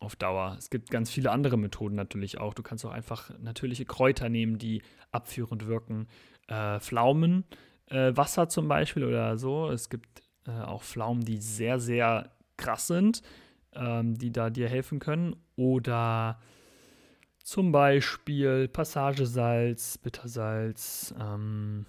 [0.00, 0.56] auf Dauer.
[0.58, 2.54] Es gibt ganz viele andere Methoden natürlich auch.
[2.54, 6.06] Du kannst auch einfach natürliche Kräuter nehmen, die abführend wirken.
[6.46, 7.44] Äh, Pflaumen
[7.90, 9.70] äh, Wasser zum Beispiel oder so.
[9.70, 13.22] Es gibt äh, auch Pflaumen, die sehr, sehr krass sind,
[13.74, 15.36] ähm, die da dir helfen können.
[15.56, 16.40] Oder
[17.42, 21.14] zum Beispiel Passagesalz, Bittersalz.
[21.18, 21.86] Ähm,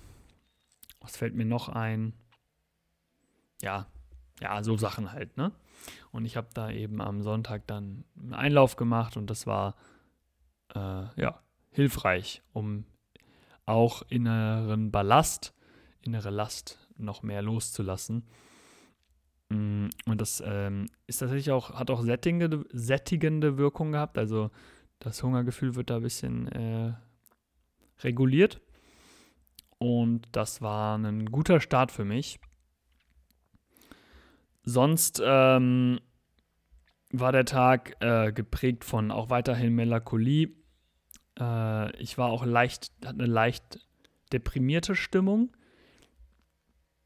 [1.00, 2.14] was fällt mir noch ein?
[3.62, 3.88] Ja,
[4.42, 5.52] ja, so Sachen halt, ne?
[6.12, 9.76] Und ich habe da eben am Sonntag dann einen Einlauf gemacht und das war
[10.76, 11.42] äh, ja
[11.72, 12.86] hilfreich, um
[13.66, 15.54] auch inneren Ballast
[16.02, 18.28] innere Last noch mehr loszulassen.
[19.50, 24.18] Mm, und das ähm, ist tatsächlich auch, hat auch sättigende, sättigende Wirkung gehabt.
[24.18, 24.52] Also
[25.00, 26.94] das Hungergefühl wird da ein bisschen äh,
[28.02, 28.62] reguliert.
[29.78, 32.40] Und das war ein guter Start für mich.
[34.64, 36.00] Sonst ähm,
[37.12, 40.52] war der Tag äh, geprägt von auch weiterhin Melancholie.
[41.40, 43.80] Äh, ich war auch leicht, hatte eine leicht
[44.32, 45.56] deprimierte Stimmung.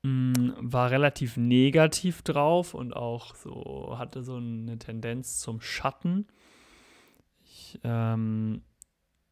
[0.03, 6.27] Mm, war relativ negativ drauf und auch so hatte so eine Tendenz zum Schatten.
[7.45, 8.63] Ich ähm,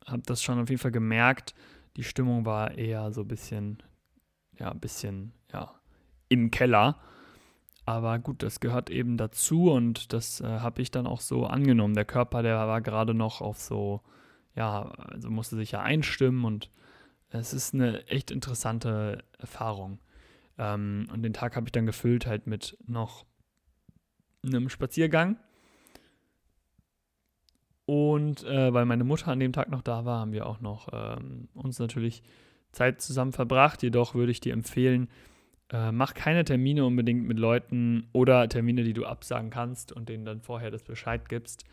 [0.06, 1.54] habe das schon auf jeden Fall gemerkt.
[1.98, 3.84] Die Stimmung war eher so ein bisschen,
[4.58, 5.76] ja, ein bisschen, ja,
[6.30, 6.98] im Keller.
[7.86, 11.96] Aber gut, das gehört eben dazu und das äh, habe ich dann auch so angenommen.
[11.96, 14.02] Der Körper, der war gerade noch auf so,
[14.56, 16.70] ja, also musste sich ja einstimmen und
[17.30, 20.00] es ist eine echt interessante Erfahrung.
[20.58, 23.26] Ähm, und den Tag habe ich dann gefüllt halt mit noch
[24.44, 25.38] einem Spaziergang.
[27.86, 30.88] Und äh, weil meine Mutter an dem Tag noch da war, haben wir auch noch
[30.94, 32.24] ähm, uns natürlich
[32.72, 33.84] Zeit zusammen verbracht.
[33.84, 35.10] Jedoch würde ich dir empfehlen,
[35.72, 40.26] äh, mach keine Termine unbedingt mit Leuten oder Termine, die du absagen kannst und denen
[40.26, 41.66] dann vorher das Bescheid gibst.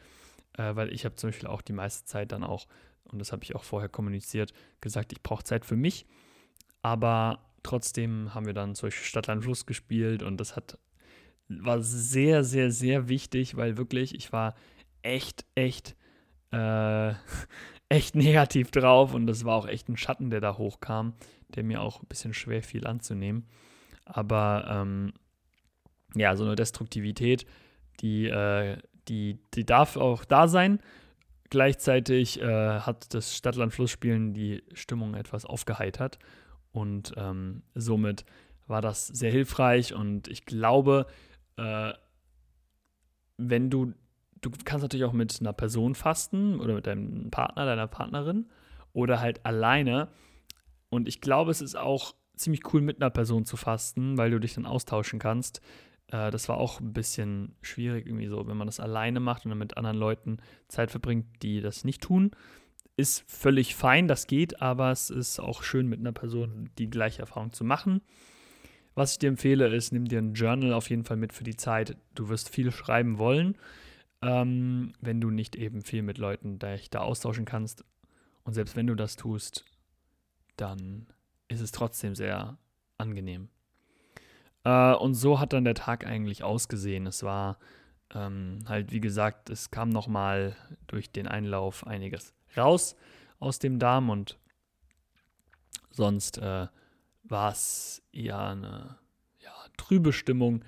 [0.54, 2.66] Äh, weil ich habe zum Beispiel auch die meiste Zeit dann auch,
[3.04, 6.06] und das habe ich auch vorher kommuniziert, gesagt, ich brauche Zeit für mich.
[6.82, 10.78] Aber trotzdem haben wir dann zum Beispiel Stadtland Fluss gespielt und das hat,
[11.48, 14.54] war sehr, sehr, sehr wichtig, weil wirklich, ich war
[15.02, 15.96] echt, echt,
[16.52, 17.12] äh,
[17.88, 21.14] echt negativ drauf und das war auch echt ein Schatten, der da hochkam,
[21.54, 23.46] der mir auch ein bisschen schwer fiel anzunehmen.
[24.04, 25.12] Aber ähm,
[26.14, 27.46] ja, so eine Destruktivität,
[28.00, 30.80] die, äh, die, die darf auch da sein.
[31.50, 36.18] Gleichzeitig äh, hat das Stadtland-Fluss-Spielen die Stimmung etwas aufgeheitert
[36.72, 38.24] und ähm, somit
[38.66, 41.06] war das sehr hilfreich und ich glaube,
[41.56, 41.92] äh,
[43.36, 43.94] wenn du,
[44.40, 48.48] du kannst natürlich auch mit einer Person fasten oder mit deinem Partner, deiner Partnerin
[48.92, 50.08] oder halt alleine.
[50.90, 54.38] Und ich glaube, es ist auch ziemlich cool, mit einer Person zu fasten, weil du
[54.38, 55.60] dich dann austauschen kannst.
[56.08, 59.50] Äh, das war auch ein bisschen schwierig irgendwie so, wenn man das alleine macht und
[59.50, 62.32] dann mit anderen Leuten Zeit verbringt, die das nicht tun
[62.98, 67.20] ist völlig fein, das geht, aber es ist auch schön, mit einer Person die gleiche
[67.20, 68.02] Erfahrung zu machen.
[68.96, 71.54] Was ich dir empfehle, ist, nimm dir ein Journal auf jeden Fall mit für die
[71.54, 71.96] Zeit.
[72.16, 73.56] Du wirst viel schreiben wollen,
[74.20, 77.84] ähm, wenn du nicht eben viel mit Leuten dich da austauschen kannst.
[78.42, 79.64] Und selbst wenn du das tust,
[80.56, 81.06] dann
[81.46, 82.58] ist es trotzdem sehr
[82.98, 83.48] angenehm.
[84.64, 87.06] Äh, und so hat dann der Tag eigentlich ausgesehen.
[87.06, 87.60] Es war
[88.12, 90.56] ähm, halt, wie gesagt, es kam nochmal
[90.88, 92.96] durch den Einlauf einiges raus
[93.38, 94.38] aus dem Darm und
[95.90, 96.66] sonst äh,
[97.24, 98.98] war es eher eine
[99.40, 100.64] ja, trübe Stimmung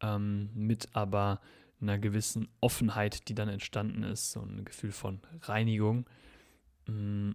[0.00, 1.40] ähm, mit aber
[1.80, 6.06] einer gewissen Offenheit, die dann entstanden ist, so ein Gefühl von Reinigung.
[6.86, 7.32] Mm,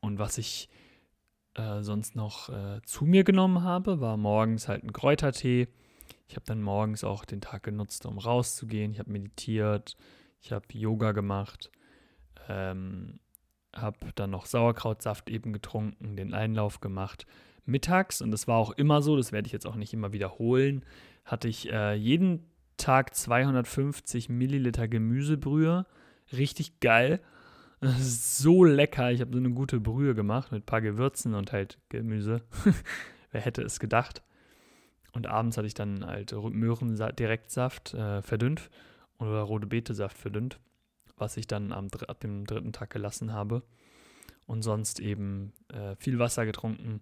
[0.00, 0.68] und was ich
[1.54, 5.68] äh, sonst noch äh, zu mir genommen habe, war morgens halt ein Kräutertee.
[6.28, 8.92] Ich habe dann morgens auch den Tag genutzt, um rauszugehen.
[8.92, 9.96] Ich habe meditiert,
[10.40, 11.70] ich habe Yoga gemacht,
[12.48, 13.20] ähm,
[13.74, 17.26] habe dann noch Sauerkrautsaft eben getrunken, den Einlauf gemacht,
[17.64, 20.84] mittags, und das war auch immer so, das werde ich jetzt auch nicht immer wiederholen,
[21.24, 22.44] hatte ich äh, jeden
[22.76, 25.86] Tag 250 Milliliter Gemüsebrühe.
[26.32, 27.20] Richtig geil.
[27.98, 29.12] So lecker.
[29.12, 32.40] Ich habe so eine gute Brühe gemacht mit ein paar Gewürzen und halt Gemüse.
[33.32, 34.22] Wer hätte es gedacht?
[35.12, 38.70] Und abends hatte ich dann halt Möhrendirektsaft äh, verdünnt
[39.18, 40.58] oder rote Betesaft verdünnt,
[41.16, 43.62] was ich dann am, ab dem dritten Tag gelassen habe.
[44.46, 47.00] Und sonst eben äh, viel Wasser getrunken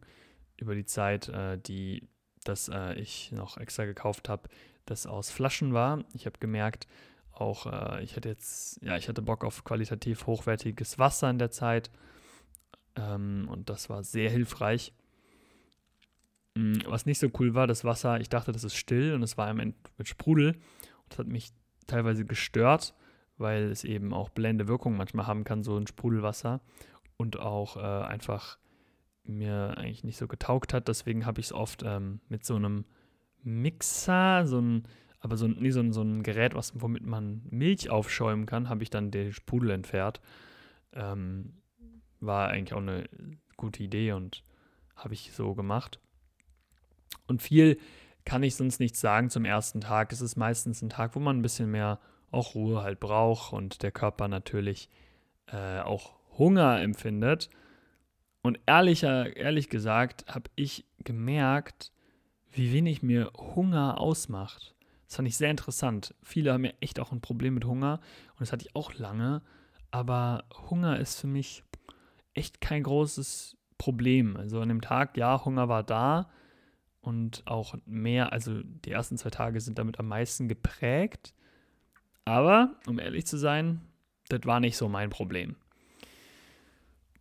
[0.57, 2.09] über die Zeit, äh, die
[2.45, 4.49] das äh, ich noch extra gekauft habe,
[4.87, 6.05] das aus Flaschen war.
[6.15, 6.87] Ich habe gemerkt,
[7.33, 11.51] auch äh, ich hatte jetzt, ja, ich hatte Bock auf qualitativ hochwertiges Wasser in der
[11.51, 11.91] Zeit.
[12.97, 14.93] Ähm, und das war sehr hilfreich.
[16.55, 19.37] Mm, was nicht so cool war, das Wasser, ich dachte, das ist still und es
[19.37, 20.53] war im Endeffekt mit Sprudel.
[20.53, 21.53] Und das hat mich
[21.87, 22.95] teilweise gestört,
[23.37, 26.61] weil es eben auch blende Wirkung manchmal haben kann, so ein Sprudelwasser.
[27.17, 28.59] Und auch äh, einfach
[29.25, 30.89] mir eigentlich nicht so getaugt hat.
[30.89, 32.85] Deswegen habe ich es oft ähm, mit so einem
[33.43, 34.89] Mixer, so ein,
[35.21, 38.83] aber so, nee, so, ein, so ein Gerät, was, womit man Milch aufschäumen kann, habe
[38.83, 40.21] ich dann den Sprudel entfernt.
[40.93, 41.55] Ähm,
[42.21, 43.05] war eigentlich auch eine
[43.57, 44.45] gute Idee und
[44.97, 46.01] habe ich so gemacht.
[47.27, 47.79] Und viel
[48.25, 50.13] kann ich sonst nicht sagen zum ersten Tag.
[50.13, 52.01] Es ist meistens ein Tag, wo man ein bisschen mehr
[52.35, 54.89] auch Ruhe halt braucht und der Körper natürlich
[55.47, 57.49] äh, auch Hunger empfindet.
[58.43, 61.93] Und ehrlicher, ehrlich gesagt habe ich gemerkt,
[62.51, 64.75] wie wenig mir Hunger ausmacht.
[65.07, 66.15] Das fand ich sehr interessant.
[66.23, 68.01] Viele haben ja echt auch ein Problem mit Hunger
[68.33, 69.43] und das hatte ich auch lange.
[69.91, 71.63] Aber Hunger ist für mich
[72.35, 74.37] echt kein großes Problem.
[74.37, 76.31] Also an dem Tag, ja, Hunger war da
[77.01, 81.35] und auch mehr, also die ersten zwei Tage sind damit am meisten geprägt.
[82.25, 83.81] Aber, um ehrlich zu sein,
[84.29, 85.57] das war nicht so mein Problem.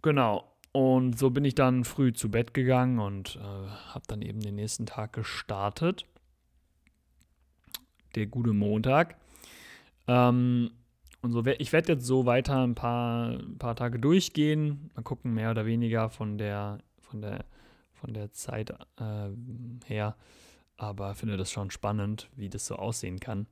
[0.02, 0.50] Genau.
[0.72, 4.56] Und so bin ich dann früh zu Bett gegangen und äh, habe dann eben den
[4.56, 6.06] nächsten Tag gestartet.
[8.16, 9.16] Der gute Montag.
[10.08, 10.72] Ähm,
[11.22, 14.90] und so, ich werde jetzt so weiter ein paar, ein paar Tage durchgehen.
[14.96, 17.46] Mal gucken, mehr oder weniger von der, von der,
[17.94, 19.30] von der Zeit äh,
[19.86, 20.16] her.
[20.76, 23.48] Aber finde das schon spannend, wie das so aussehen kann.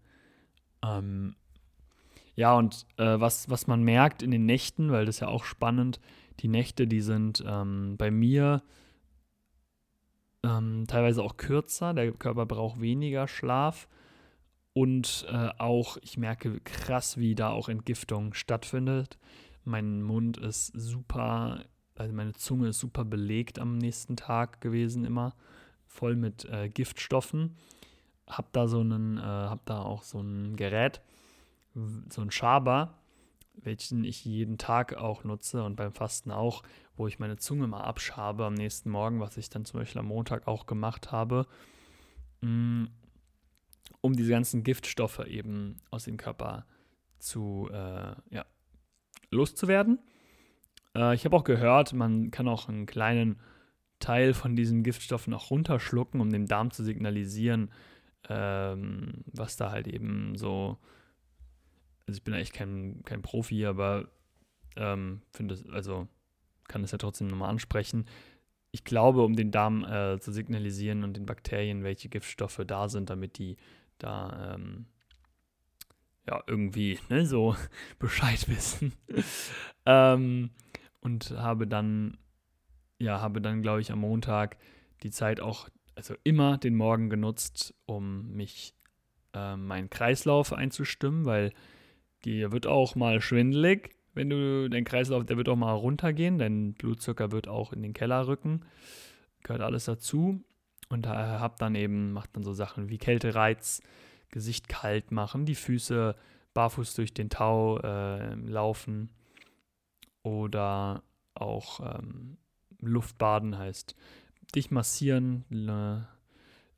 [0.84, 1.36] Ähm,
[2.36, 5.98] ja, und äh, was, was man merkt in den Nächten, weil das ja auch spannend
[5.98, 6.04] ist,
[6.42, 8.64] die Nächte, die sind ähm, bei mir
[10.44, 11.94] ähm, teilweise auch kürzer.
[11.94, 13.88] Der Körper braucht weniger Schlaf.
[14.74, 19.20] Und äh, auch, ich merke krass, wie da auch Entgiftung stattfindet.
[19.66, 21.66] Mein Mund ist super,
[21.96, 25.36] also meine Zunge ist super belegt am nächsten Tag gewesen, immer
[25.86, 27.58] voll mit äh, Giftstoffen.
[28.28, 31.02] Hab da so einen, äh, hab da auch so ein Gerät,
[31.74, 32.98] so ein Schaber,
[33.56, 36.64] welchen ich jeden Tag auch nutze und beim Fasten auch,
[36.96, 40.08] wo ich meine Zunge mal abschabe am nächsten Morgen, was ich dann zum Beispiel am
[40.08, 41.48] Montag auch gemacht habe,
[42.42, 42.86] mm,
[44.02, 46.66] um diese ganzen Giftstoffe eben aus dem Körper
[47.20, 48.46] zu, äh, ja,
[49.30, 50.00] loszuwerden.
[50.96, 53.40] Äh, ich habe auch gehört, man kann auch einen kleinen
[54.00, 57.72] Teil von diesen Giftstoffen auch runterschlucken, um dem Darm zu signalisieren,
[58.28, 60.78] ähm, was da halt eben so
[62.12, 64.10] also ich bin eigentlich kein, kein Profi, aber
[64.76, 66.10] ähm, finde es, also
[66.68, 68.06] kann es ja trotzdem nochmal ansprechen.
[68.72, 73.10] Ich glaube, um den Darm äh, zu signalisieren und den Bakterien, welche Giftstoffe da sind,
[73.10, 73.56] damit die
[73.98, 74.88] da ähm,
[76.28, 77.56] ja irgendwie ne, so
[78.00, 78.92] Bescheid wissen.
[79.86, 80.50] ähm,
[81.00, 82.18] und habe dann,
[83.00, 84.58] ja, habe dann, glaube ich, am Montag
[85.04, 88.76] die Zeit auch, also immer den Morgen genutzt, um mich
[89.34, 91.54] äh, meinen Kreislauf einzustimmen, weil
[92.26, 96.74] Dir wird auch mal schwindelig, wenn du dein Kreislauf, der wird auch mal runtergehen, dein
[96.74, 98.66] Blutzucker wird auch in den Keller rücken.
[99.44, 100.44] Gehört alles dazu.
[100.90, 103.82] Und hab dann eben, macht dann so Sachen wie Kältereiz,
[104.30, 106.16] Gesicht kalt machen, die Füße
[106.54, 109.10] barfuß durch den Tau äh, laufen
[110.22, 111.04] oder
[111.34, 112.38] auch ähm,
[112.80, 113.96] Luftbaden heißt
[114.54, 115.46] dich massieren,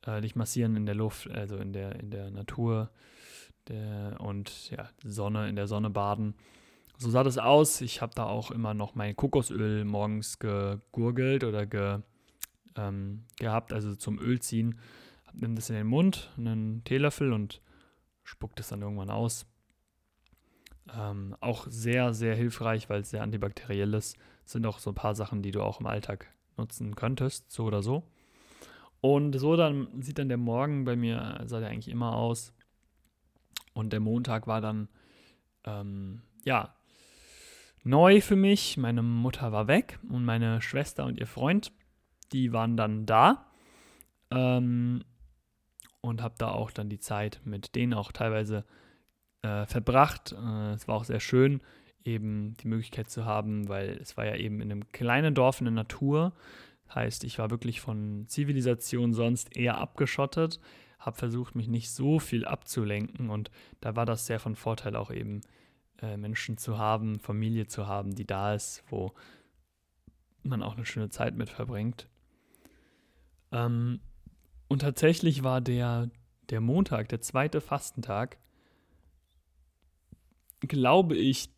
[0.06, 2.90] äh, dich massieren in der Luft, also in der, in der Natur
[3.68, 6.34] der, und ja, Sonne, in der Sonne baden.
[6.98, 7.80] So sah das aus.
[7.80, 12.00] Ich habe da auch immer noch mein Kokosöl morgens gegurgelt oder ge,
[12.76, 14.78] ähm, gehabt, also zum Öl ziehen.
[15.32, 17.60] Nimm das in den Mund, einen Teelöffel und
[18.22, 19.46] spuckt es dann irgendwann aus.
[20.96, 24.16] Ähm, auch sehr, sehr hilfreich, weil es sehr antibakteriell ist.
[24.44, 27.64] Das sind auch so ein paar Sachen, die du auch im Alltag nutzen könntest, so
[27.64, 28.04] oder so.
[29.00, 32.53] Und so dann sieht dann der Morgen bei mir, sah der eigentlich immer aus.
[33.74, 34.88] Und der Montag war dann,
[35.64, 36.74] ähm, ja,
[37.82, 38.76] neu für mich.
[38.78, 41.72] Meine Mutter war weg und meine Schwester und ihr Freund
[42.34, 43.46] die waren dann da
[44.30, 45.04] ähm,
[46.00, 48.64] und habe da auch dann die Zeit mit denen auch teilweise
[49.42, 50.32] äh, verbracht.
[50.32, 51.60] Äh, es war auch sehr schön,
[52.04, 55.66] eben die Möglichkeit zu haben, weil es war ja eben in einem kleinen Dorf in
[55.66, 56.32] der Natur.
[56.94, 60.60] Heißt, ich war wirklich von Zivilisation sonst eher abgeschottet,
[61.04, 65.10] habe versucht, mich nicht so viel abzulenken und da war das sehr von Vorteil auch
[65.10, 65.42] eben
[66.00, 69.12] äh, Menschen zu haben, Familie zu haben, die da ist, wo
[70.42, 72.08] man auch eine schöne Zeit mit verbringt.
[73.52, 74.00] Ähm,
[74.68, 76.10] und tatsächlich war der,
[76.50, 78.38] der Montag, der zweite Fastentag,
[80.60, 81.50] glaube ich,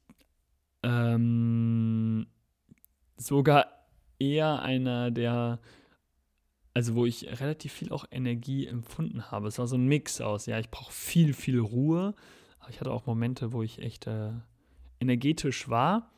[0.82, 2.26] ähm,
[3.16, 3.66] sogar
[4.18, 5.60] eher einer der,
[6.76, 9.48] also wo ich relativ viel auch Energie empfunden habe.
[9.48, 12.14] Es war so ein Mix aus, ja, ich brauche viel, viel Ruhe,
[12.60, 14.32] aber ich hatte auch Momente, wo ich echt äh,
[15.00, 16.10] energetisch war,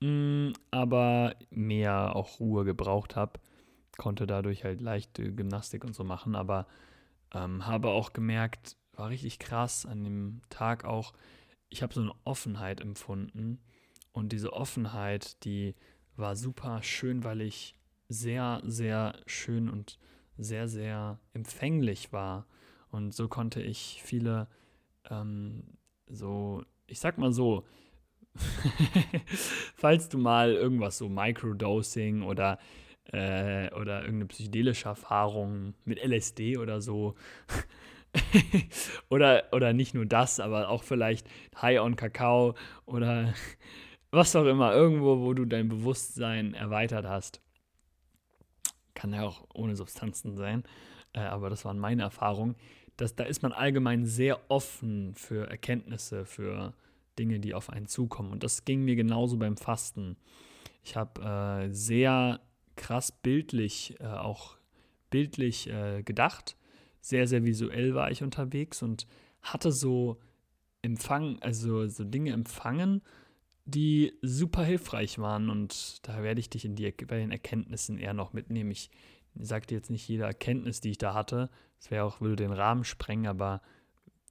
[0.00, 3.38] mh, mm, aber mehr auch Ruhe gebraucht habe.
[3.98, 6.66] Konnte dadurch halt leichte Gymnastik und so machen, aber
[7.34, 11.12] ähm, habe auch gemerkt, war richtig krass an dem Tag auch,
[11.68, 13.60] ich habe so eine Offenheit empfunden.
[14.12, 15.74] Und diese Offenheit, die
[16.16, 17.74] war super schön, weil ich
[18.10, 19.98] sehr, sehr schön und
[20.36, 22.46] sehr, sehr empfänglich war.
[22.90, 24.48] Und so konnte ich viele,
[25.08, 25.62] ähm,
[26.08, 27.64] so, ich sag mal so,
[29.76, 32.58] falls du mal irgendwas so Microdosing oder,
[33.12, 37.14] äh, oder irgendeine psychedelische Erfahrung mit LSD oder so
[39.08, 41.28] oder, oder nicht nur das, aber auch vielleicht
[41.62, 42.54] High on Kakao
[42.86, 43.34] oder
[44.10, 47.40] was auch immer, irgendwo, wo du dein Bewusstsein erweitert hast.
[49.00, 50.64] Kann ja auch ohne Substanzen sein,
[51.12, 52.56] äh, aber das waren meine Erfahrungen.
[52.96, 56.74] Dass, da ist man allgemein sehr offen für Erkenntnisse, für
[57.18, 58.30] Dinge, die auf einen zukommen.
[58.32, 60.16] Und das ging mir genauso beim Fasten.
[60.84, 62.40] Ich habe äh, sehr
[62.76, 64.56] krass bildlich, äh, auch
[65.08, 66.56] bildlich äh, gedacht
[67.00, 69.06] sehr, sehr visuell war ich unterwegs und
[69.42, 70.18] hatte so
[70.82, 73.02] Empfang, also so Dinge empfangen,
[73.64, 75.50] die super hilfreich waren.
[75.50, 78.70] Und da werde ich dich in die, bei den Erkenntnissen eher noch mitnehmen.
[78.70, 78.90] Ich
[79.38, 81.50] sage dir jetzt nicht jede Erkenntnis, die ich da hatte.
[81.78, 83.62] Das wäre auch, würde den Rahmen sprengen, aber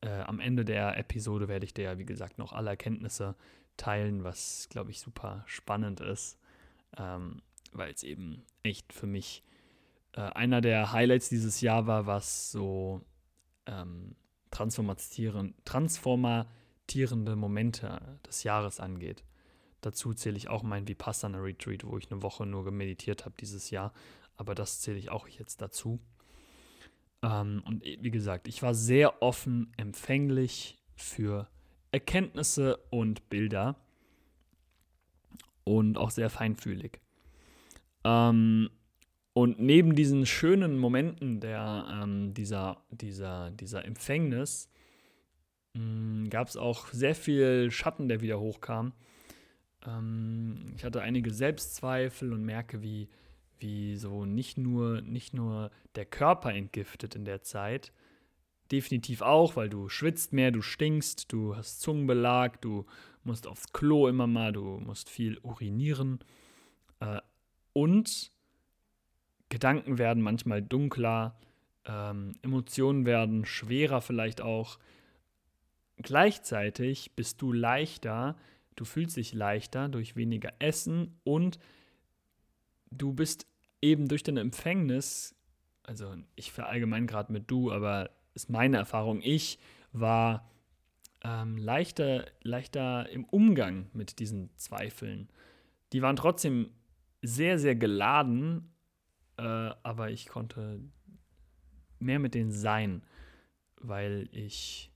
[0.02, 3.36] äh, am Ende der Episode werde ich dir ja, wie gesagt, noch alle Erkenntnisse
[3.78, 6.38] teilen, was, glaube ich, super spannend ist,
[6.98, 9.44] ähm, weil es eben echt für mich
[10.14, 13.02] äh, einer der Highlights dieses Jahr war, was so
[13.66, 14.16] ähm,
[16.90, 19.24] transformatierende Momente des Jahres angeht.
[19.82, 23.70] Dazu zähle ich auch mein Vipassana Retreat, wo ich eine Woche nur gemeditiert habe dieses
[23.70, 23.94] Jahr.
[24.36, 26.00] Aber das zähle ich auch jetzt dazu.
[27.22, 31.48] Ähm, und wie gesagt, ich war sehr offen, empfänglich für
[31.92, 33.76] Erkenntnisse und Bilder
[35.64, 37.00] und auch sehr feinfühlig.
[38.04, 38.70] Ähm,
[39.34, 44.70] und neben diesen schönen Momenten der, ähm, dieser, dieser, dieser Empfängnis
[46.30, 48.94] gab es auch sehr viel Schatten, der wieder hochkam.
[49.86, 53.10] Ähm, ich hatte einige Selbstzweifel und merke, wie,
[53.60, 57.92] wie so nicht nur, nicht nur der Körper entgiftet in der Zeit,
[58.72, 62.86] definitiv auch, weil du schwitzt mehr, du stinkst, du hast Zungenbelag, du
[63.24, 66.20] musst aufs Klo immer mal, du musst viel urinieren.
[67.00, 67.22] Äh,
[67.74, 68.32] und
[69.50, 71.40] Gedanken werden manchmal dunkler,
[71.86, 74.78] ähm, Emotionen werden schwerer vielleicht auch.
[76.02, 78.38] Gleichzeitig bist du leichter,
[78.76, 81.60] du fühlst dich leichter durch weniger Essen und
[82.90, 83.46] du bist
[83.82, 85.36] eben durch deine Empfängnis,
[85.84, 89.60] also ich verallgemein gerade mit du, aber ist meine Erfahrung, ich
[89.92, 90.50] war
[91.22, 95.30] ähm, leichter, leichter im Umgang mit diesen Zweifeln.
[95.92, 96.72] Die waren trotzdem
[97.22, 98.74] sehr, sehr geladen,
[99.38, 100.80] äh, aber ich konnte
[102.00, 103.04] mehr mit denen sein,
[103.76, 104.92] weil ich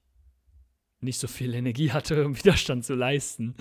[1.04, 3.56] nicht so viel Energie hatte, um Widerstand zu leisten.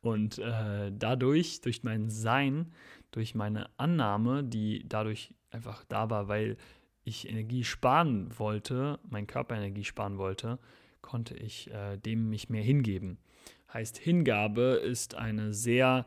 [0.00, 2.72] Und äh, dadurch, durch mein Sein,
[3.10, 6.56] durch meine Annahme, die dadurch einfach da war, weil
[7.04, 10.58] ich Energie sparen wollte, mein Körper Energie sparen wollte,
[11.02, 13.18] konnte ich äh, dem mich mehr hingeben.
[13.72, 16.06] Heißt, Hingabe ist eine sehr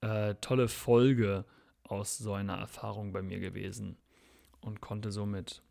[0.00, 1.44] äh, tolle Folge
[1.82, 3.96] aus so einer Erfahrung bei mir gewesen
[4.60, 5.62] und konnte somit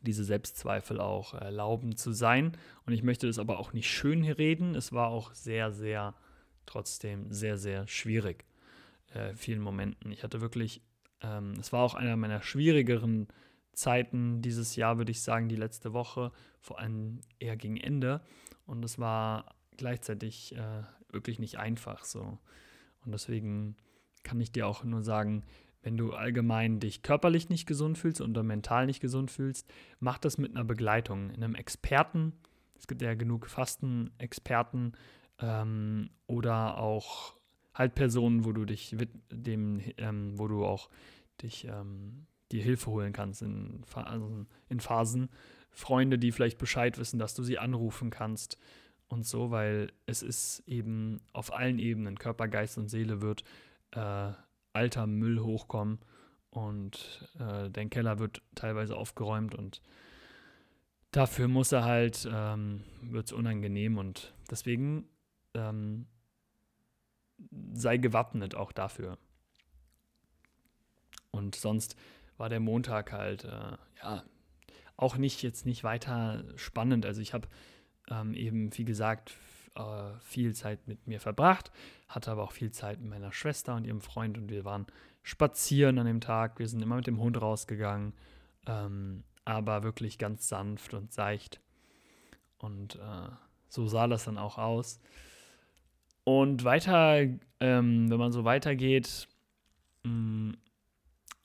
[0.00, 2.56] diese Selbstzweifel auch erlauben zu sein.
[2.86, 4.74] Und ich möchte das aber auch nicht schön reden.
[4.74, 6.14] Es war auch sehr, sehr,
[6.66, 8.44] trotzdem sehr, sehr schwierig.
[9.12, 10.12] Äh, vielen Momenten.
[10.12, 10.82] Ich hatte wirklich,
[11.22, 13.28] ähm, es war auch einer meiner schwierigeren
[13.72, 18.20] Zeiten dieses Jahr, würde ich sagen, die letzte Woche, vor allem eher gegen Ende.
[18.66, 22.38] Und es war gleichzeitig äh, wirklich nicht einfach so.
[23.04, 23.76] Und deswegen
[24.24, 25.44] kann ich dir auch nur sagen,
[25.82, 29.70] wenn du allgemein dich körperlich nicht gesund fühlst oder mental nicht gesund fühlst,
[30.00, 32.32] mach das mit einer Begleitung, einem Experten.
[32.76, 34.96] Es gibt ja genug Fastenexperten
[35.40, 37.34] ähm, oder auch
[37.74, 38.96] halt Personen, wo du dich
[39.30, 40.90] dem, ähm, wo du auch
[41.40, 45.28] dich ähm, dir Hilfe holen kannst in Phasen, in Phasen.
[45.70, 48.58] Freunde, die vielleicht Bescheid wissen, dass du sie anrufen kannst
[49.08, 53.44] und so, weil es ist eben auf allen Ebenen, Körper, Geist und Seele wird
[53.92, 54.32] äh,
[54.78, 55.98] alter Müll hochkommen
[56.50, 59.82] und äh, dein Keller wird teilweise aufgeräumt und
[61.10, 65.08] dafür muss er halt, ähm, wird es unangenehm und deswegen
[65.54, 66.06] ähm,
[67.72, 69.18] sei gewappnet auch dafür.
[71.32, 71.96] Und sonst
[72.36, 74.22] war der Montag halt, äh, ja,
[74.96, 77.04] auch nicht jetzt nicht weiter spannend.
[77.04, 77.48] Also ich habe
[78.10, 79.34] ähm, eben, wie gesagt,
[79.78, 81.70] äh, viel Zeit mit mir verbracht,
[82.08, 84.86] hatte aber auch viel Zeit mit meiner Schwester und ihrem Freund und wir waren
[85.22, 86.58] spazieren an dem Tag.
[86.58, 88.14] Wir sind immer mit dem Hund rausgegangen,
[88.66, 91.60] ähm, aber wirklich ganz sanft und seicht.
[92.58, 93.28] Und äh,
[93.68, 95.00] so sah das dann auch aus.
[96.24, 97.20] Und weiter,
[97.60, 99.28] ähm, wenn man so weitergeht,
[100.04, 100.52] mm,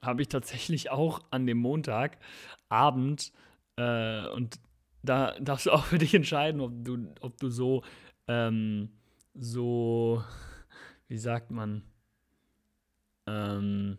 [0.02, 3.32] habe ich tatsächlich auch an dem Montagabend
[3.78, 4.60] äh, und
[5.04, 7.84] da darfst du auch für dich entscheiden, ob du, ob du so,
[8.28, 8.90] ähm,
[9.34, 10.24] so,
[11.08, 11.84] wie sagt man,
[13.28, 13.98] ähm,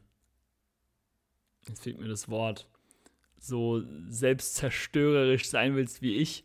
[1.66, 2.68] jetzt fehlt mir das Wort,
[3.38, 6.44] so selbstzerstörerisch sein willst wie ich.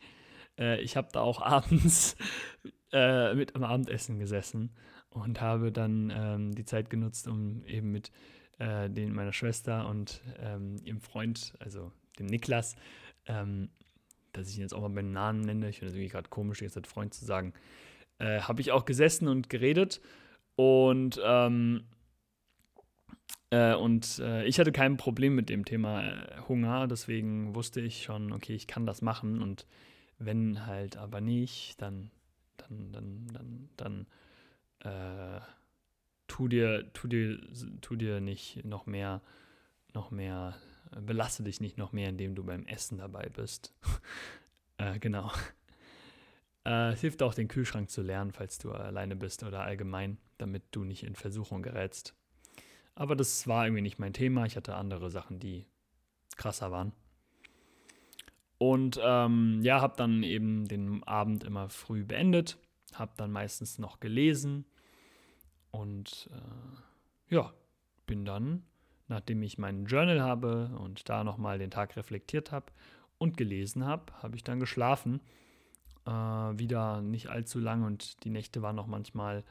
[0.58, 2.16] Äh, ich habe da auch abends
[2.92, 4.72] äh, mit am Abendessen gesessen
[5.10, 8.12] und habe dann ähm, die Zeit genutzt, um eben mit
[8.60, 12.76] äh, den meiner Schwester und ähm, ihrem Freund, also dem Niklas,
[13.26, 13.70] ähm,
[14.34, 16.62] dass ich ihn jetzt auch mal beim Namen nenne, ich finde es irgendwie gerade komisch,
[16.62, 17.54] jetzt als Freund zu sagen,
[18.20, 20.02] äh, habe ich auch gesessen und geredet.
[20.56, 21.84] Und ähm,
[23.52, 28.04] äh, und äh, ich hatte kein Problem mit dem Thema äh, Hunger, deswegen wusste ich
[28.04, 29.42] schon, okay, ich kann das machen.
[29.42, 29.66] Und
[30.20, 32.12] wenn halt aber nicht, dann,
[32.58, 35.42] dann, dann, dann, dann, äh,
[36.28, 37.40] tu dir, tu dir,
[37.82, 39.22] tu dir nicht noch mehr,
[39.94, 40.56] noch mehr,
[40.92, 43.74] belaste dich nicht noch mehr, indem du beim Essen dabei bist.
[44.78, 45.32] äh, genau.
[46.66, 50.64] Äh, es hilft auch, den Kühlschrank zu lernen, falls du alleine bist oder allgemein, damit
[50.72, 52.16] du nicht in Versuchung gerätst.
[52.96, 54.46] Aber das war irgendwie nicht mein Thema.
[54.46, 55.66] Ich hatte andere Sachen, die
[56.36, 56.92] krasser waren.
[58.58, 62.58] Und ähm, ja, habe dann eben den Abend immer früh beendet,
[62.94, 64.66] habe dann meistens noch gelesen
[65.72, 67.54] und äh, ja,
[68.06, 68.64] bin dann,
[69.10, 72.68] nachdem ich meinen Journal habe und da nochmal den Tag reflektiert habe
[73.18, 75.20] und gelesen habe, habe ich dann geschlafen.
[76.06, 79.44] Äh, wieder nicht allzu lang und die Nächte waren noch manchmal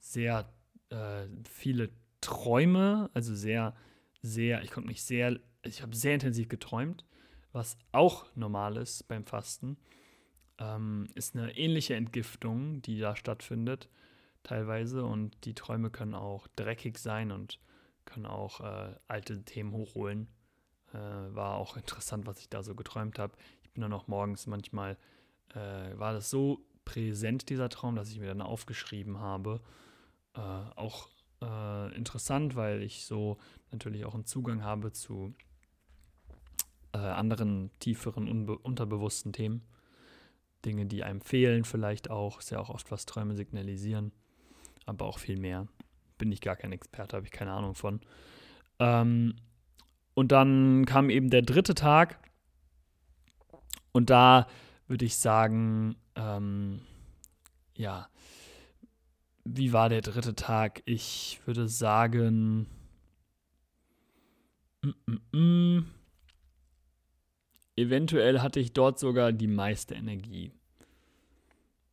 [0.00, 0.50] sehr
[0.90, 1.90] äh, viele
[2.20, 3.74] Träume, also sehr,
[4.22, 7.04] sehr, ich konnte mich sehr, ich habe sehr intensiv geträumt,
[7.52, 9.76] was auch normal ist beim Fasten.
[10.58, 13.88] Ähm, ist eine ähnliche Entgiftung, die da stattfindet,
[14.42, 15.04] teilweise.
[15.04, 17.58] Und die Träume können auch dreckig sein und
[18.04, 20.28] können auch äh, alte Themen hochholen.
[20.92, 20.98] Äh,
[21.34, 23.34] war auch interessant, was ich da so geträumt habe.
[23.62, 24.96] Ich bin dann auch morgens manchmal,
[25.54, 29.60] äh, war das so präsent, dieser Traum, dass ich mir dann aufgeschrieben habe.
[30.34, 31.08] Äh, auch
[31.40, 33.38] äh, interessant, weil ich so
[33.70, 35.34] natürlich auch einen Zugang habe zu
[36.92, 39.62] äh, anderen tieferen, unterbewussten Themen.
[40.64, 42.38] Dinge, die einem fehlen, vielleicht auch.
[42.38, 44.12] Ist ja auch oft, was Träume signalisieren.
[44.86, 45.66] Aber auch viel mehr.
[46.22, 48.00] Bin ich gar kein Experte, habe ich keine Ahnung von.
[48.78, 49.34] Ähm,
[50.14, 52.20] und dann kam eben der dritte Tag.
[53.90, 54.46] Und da
[54.86, 56.82] würde ich sagen, ähm,
[57.76, 58.08] ja,
[59.42, 60.82] wie war der dritte Tag?
[60.84, 62.68] Ich würde sagen,
[64.82, 65.86] mm, mm, mm,
[67.74, 70.52] eventuell hatte ich dort sogar die meiste Energie.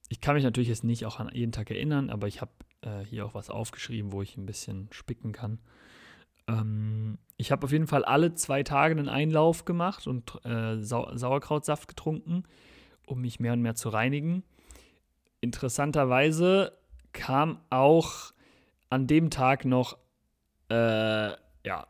[0.07, 2.51] Ich kann mich natürlich jetzt nicht auch an jeden Tag erinnern, aber ich habe
[2.81, 5.59] äh, hier auch was aufgeschrieben, wo ich ein bisschen spicken kann.
[6.47, 11.15] Ähm, ich habe auf jeden Fall alle zwei Tage einen Einlauf gemacht und äh, Sau
[11.15, 12.43] Sauerkrautsaft getrunken,
[13.05, 14.43] um mich mehr und mehr zu reinigen.
[15.41, 16.73] Interessanterweise
[17.13, 18.33] kam auch
[18.89, 19.97] an dem Tag noch
[20.69, 21.29] äh,
[21.65, 21.87] ja,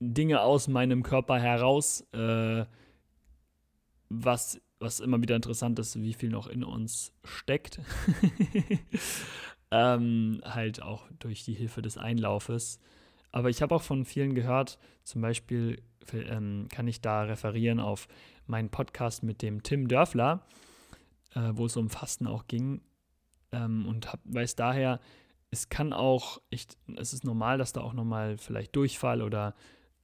[0.00, 2.64] Dinge aus meinem Körper heraus, äh,
[4.08, 7.80] was, was immer wieder interessant ist, wie viel noch in uns steckt.
[9.74, 12.78] ähm, halt auch durch die Hilfe des Einlaufes.
[13.32, 18.06] Aber ich habe auch von vielen gehört, zum Beispiel ähm, kann ich da referieren auf
[18.46, 20.46] meinen Podcast mit dem Tim Dörfler,
[21.34, 22.82] äh, wo es um Fasten auch ging
[23.50, 25.00] ähm, und hab, weiß daher,
[25.50, 29.54] es kann auch, ich, es ist normal, dass da auch nochmal vielleicht Durchfall oder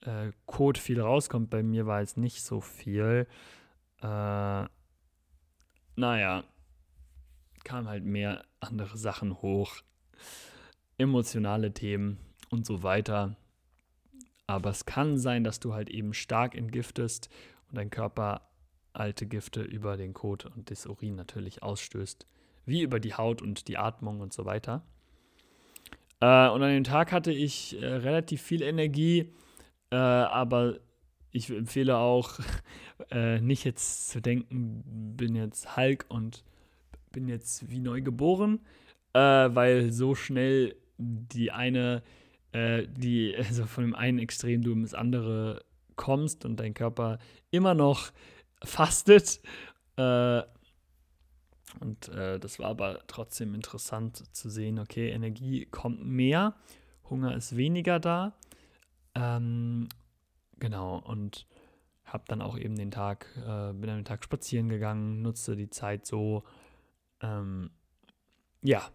[0.01, 1.51] äh, Kot viel rauskommt.
[1.51, 3.29] Bei mir war es nicht so viel.
[4.03, 4.65] Äh,
[5.97, 6.45] naja,
[7.63, 9.77] kamen halt mehr andere Sachen hoch.
[10.99, 12.19] Emotionale Themen
[12.51, 13.37] und so weiter.
[14.47, 17.31] Aber es kann sein, dass du halt eben stark entgiftest
[17.69, 18.43] und dein Körper
[18.93, 22.27] alte Gifte über den Kot und das Urin natürlich ausstößt.
[22.67, 24.83] Wie über die Haut und die Atmung und so weiter.
[26.21, 29.33] Äh, und an dem Tag hatte ich äh, relativ viel Energie,
[29.91, 30.79] äh, aber
[31.31, 32.39] ich empfehle auch,
[33.11, 34.83] äh, nicht jetzt zu denken,
[35.17, 36.45] bin jetzt Hulk und
[37.11, 38.61] bin jetzt wie neu geboren,
[39.13, 42.03] äh, weil so schnell die eine,
[42.53, 45.65] äh, die, also von dem einen Extrem du ins andere
[45.97, 47.19] kommst und dein Körper
[47.51, 48.11] immer noch
[48.63, 49.41] fastet.
[49.97, 50.43] Äh,
[51.81, 56.55] und äh, das war aber trotzdem interessant zu sehen, okay, Energie kommt mehr,
[57.09, 58.33] Hunger ist weniger da.
[59.15, 59.89] Ähm,
[60.59, 61.47] genau, und
[62.05, 65.71] habe dann auch eben den Tag, äh, bin an den Tag spazieren gegangen, nutzte die
[65.71, 66.43] Zeit so.
[67.21, 67.71] Ähm,
[68.63, 68.89] ja.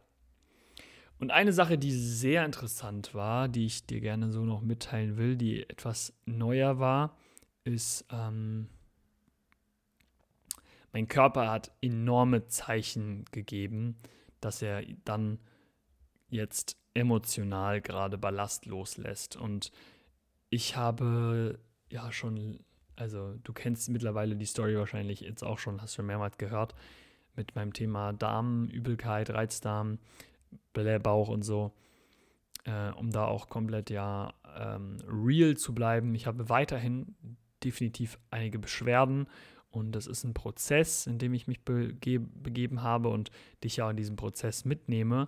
[1.20, 5.38] Und eine Sache, die sehr interessant war, die ich dir gerne so noch mitteilen will,
[5.38, 7.18] die etwas neuer war,
[7.64, 8.68] ist, ähm,
[10.92, 13.98] mein Körper hat enorme Zeichen gegeben,
[14.40, 15.40] dass er dann
[16.30, 19.36] jetzt emotional gerade Ballast loslässt.
[19.36, 19.72] Und
[20.50, 21.60] ich habe
[21.90, 22.60] ja schon,
[22.96, 26.76] also du kennst mittlerweile die Story wahrscheinlich jetzt auch schon, hast schon mehrmals gehört,
[27.36, 30.00] mit meinem Thema Darm, Übelkeit, Reizdarm,
[30.74, 31.72] Blähbauch und so,
[32.66, 36.16] äh, um da auch komplett ja ähm, real zu bleiben.
[36.16, 37.16] Ich habe weiterhin
[37.64, 39.28] definitiv einige Beschwerden
[39.76, 43.30] und das ist ein Prozess, in dem ich mich bege begeben habe und
[43.64, 45.28] dich ja in diesem Prozess mitnehme.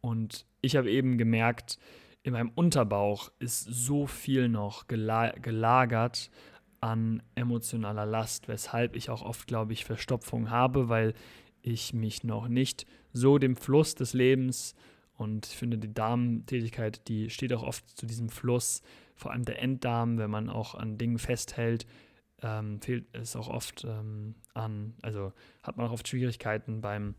[0.00, 1.78] Und ich habe eben gemerkt,
[2.22, 6.30] in meinem Unterbauch ist so viel noch gela gelagert
[6.80, 11.14] an emotionaler Last, weshalb ich auch oft, glaube ich, Verstopfung habe, weil
[11.62, 14.74] ich mich noch nicht so dem Fluss des Lebens
[15.14, 18.82] und ich finde, die Darmtätigkeit, die steht auch oft zu diesem Fluss,
[19.16, 21.86] vor allem der Enddarm, wenn man auch an Dingen festhält,
[22.42, 25.32] ähm, fehlt es auch oft ähm, an, also
[25.62, 27.14] hat man auch oft Schwierigkeiten beim,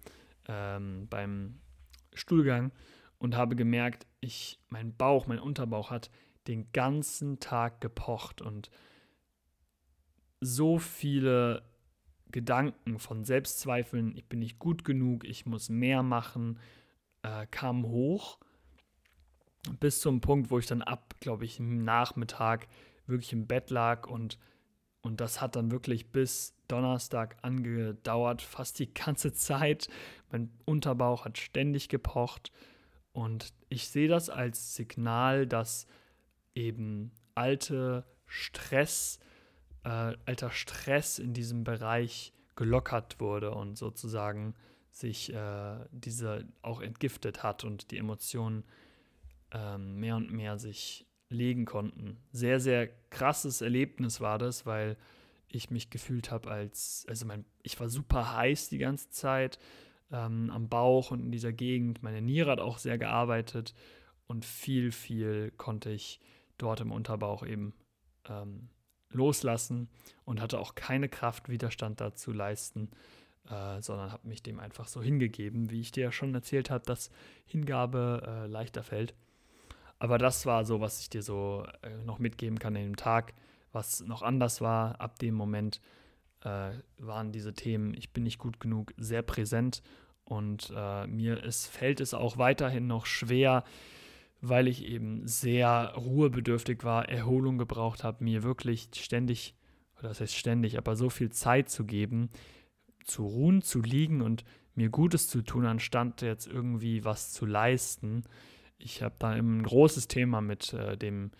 [0.47, 1.59] ähm, beim
[2.13, 2.71] Stuhlgang
[3.19, 6.09] und habe gemerkt, ich, mein Bauch, mein Unterbauch hat
[6.47, 8.71] den ganzen Tag gepocht und
[10.39, 11.61] so viele
[12.31, 16.59] Gedanken von Selbstzweifeln, ich bin nicht gut genug, ich muss mehr machen,
[17.23, 18.39] äh, kamen hoch.
[19.79, 22.67] Bis zum Punkt, wo ich dann ab, glaube ich, im Nachmittag
[23.05, 24.39] wirklich im Bett lag und
[25.01, 29.89] und das hat dann wirklich bis Donnerstag angedauert, fast die ganze Zeit.
[30.31, 32.51] Mein Unterbauch hat ständig gepocht.
[33.11, 35.87] Und ich sehe das als Signal, dass
[36.53, 39.19] eben alte Stress,
[39.83, 44.55] äh, alter Stress in diesem Bereich gelockert wurde und sozusagen
[44.91, 48.63] sich äh, diese auch entgiftet hat und die Emotionen
[49.51, 52.17] äh, mehr und mehr sich legen konnten.
[52.31, 54.97] Sehr, sehr krasses Erlebnis war das, weil
[55.47, 59.59] ich mich gefühlt habe als, also mein, ich war super heiß die ganze Zeit
[60.11, 62.03] ähm, am Bauch und in dieser Gegend.
[62.03, 63.73] Meine Niere hat auch sehr gearbeitet
[64.27, 66.19] und viel, viel konnte ich
[66.57, 67.73] dort im Unterbauch eben
[68.29, 68.69] ähm,
[69.11, 69.89] loslassen
[70.25, 72.89] und hatte auch keine Kraft, Widerstand dazu leisten,
[73.49, 76.85] äh, sondern habe mich dem einfach so hingegeben, wie ich dir ja schon erzählt habe,
[76.85, 77.11] dass
[77.45, 79.13] Hingabe äh, leichter fällt.
[79.99, 83.33] Aber das war so, was ich dir so äh, noch mitgeben kann in dem Tag.
[83.71, 85.79] Was noch anders war, ab dem Moment
[86.41, 89.81] äh, waren diese Themen, ich bin nicht gut genug, sehr präsent.
[90.23, 93.63] Und äh, mir ist, fällt es auch weiterhin noch schwer,
[94.41, 99.55] weil ich eben sehr ruhebedürftig war, Erholung gebraucht habe, mir wirklich ständig,
[99.99, 102.29] oder das heißt ständig, aber so viel Zeit zu geben,
[103.05, 104.43] zu ruhen, zu liegen und
[104.75, 108.23] mir Gutes zu tun, anstatt jetzt irgendwie was zu leisten
[108.83, 111.31] ich habe da ein großes Thema mit äh, dem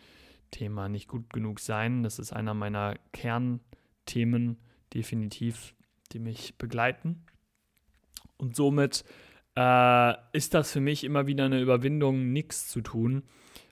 [0.52, 2.04] Thema nicht gut genug sein.
[2.04, 4.58] Das ist einer meiner Kernthemen,
[4.93, 5.74] definitiv,
[6.12, 7.26] die mich begleiten.
[8.38, 9.04] Und somit
[9.56, 13.24] äh, ist das für mich immer wieder eine Überwindung, nichts zu tun,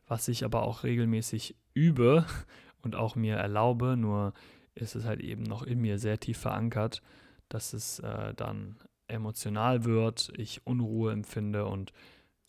[0.07, 2.25] was ich aber auch regelmäßig übe
[2.81, 3.97] und auch mir erlaube.
[3.97, 4.33] Nur
[4.75, 7.01] ist es halt eben noch in mir sehr tief verankert,
[7.49, 8.77] dass es äh, dann
[9.07, 11.91] emotional wird, ich Unruhe empfinde und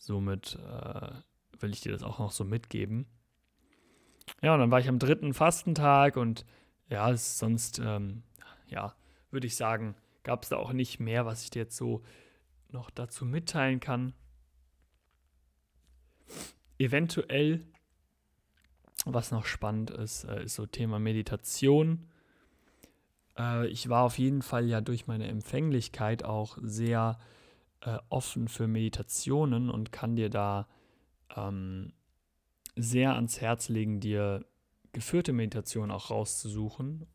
[0.01, 1.11] Somit äh,
[1.59, 3.05] will ich dir das auch noch so mitgeben.
[4.41, 6.43] Ja, und dann war ich am dritten Fastentag und
[6.89, 8.23] ja, sonst, ähm,
[8.65, 8.95] ja,
[9.29, 12.01] würde ich sagen, gab es da auch nicht mehr, was ich dir jetzt so
[12.73, 14.13] noch dazu mitteilen kann.
[16.81, 17.63] eventuell,
[19.05, 22.07] was noch spannend ist, äh, ist so Thema Meditation.
[23.37, 27.19] Äh, ich war auf jeden Fall ja durch meine Empfänglichkeit auch sehr
[27.81, 30.67] äh, offen für Meditationen und kann dir da
[31.35, 31.93] ähm,
[32.75, 34.45] sehr ans Herz legen, dir
[34.91, 37.05] geführte Meditation auch rauszusuchen,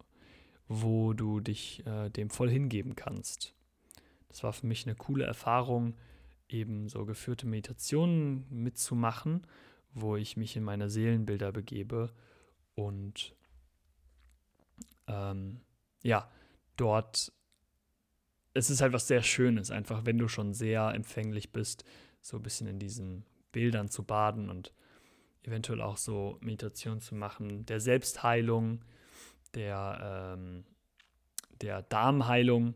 [0.69, 3.56] wo du dich dem voll hingeben kannst.
[4.37, 5.97] Das war für mich eine coole Erfahrung,
[6.47, 9.47] eben so geführte Meditationen mitzumachen,
[9.95, 12.13] wo ich mich in meine Seelenbilder begebe
[12.75, 13.35] und
[15.07, 15.63] ähm,
[16.03, 16.31] ja,
[16.77, 17.33] dort,
[18.53, 21.85] es ist halt was sehr Schönes, einfach wenn du schon sehr empfänglich bist,
[22.21, 24.75] so ein bisschen in diesen Bildern zu baden und
[25.45, 28.85] eventuell auch so Meditation zu machen, der Selbstheilung,
[29.55, 30.67] der, ähm,
[31.63, 32.75] der Darmheilung.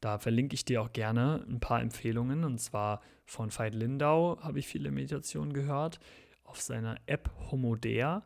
[0.00, 2.44] Da verlinke ich dir auch gerne ein paar Empfehlungen.
[2.44, 6.00] Und zwar von Veit Lindau habe ich viele Meditationen gehört,
[6.44, 8.24] auf seiner App Homoder.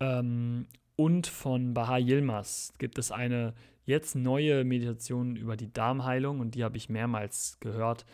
[0.00, 0.66] Ähm,
[0.96, 3.54] und von Baha Yilmaz gibt es eine
[3.86, 8.04] jetzt neue Meditation über die Darmheilung und die habe ich mehrmals gehört,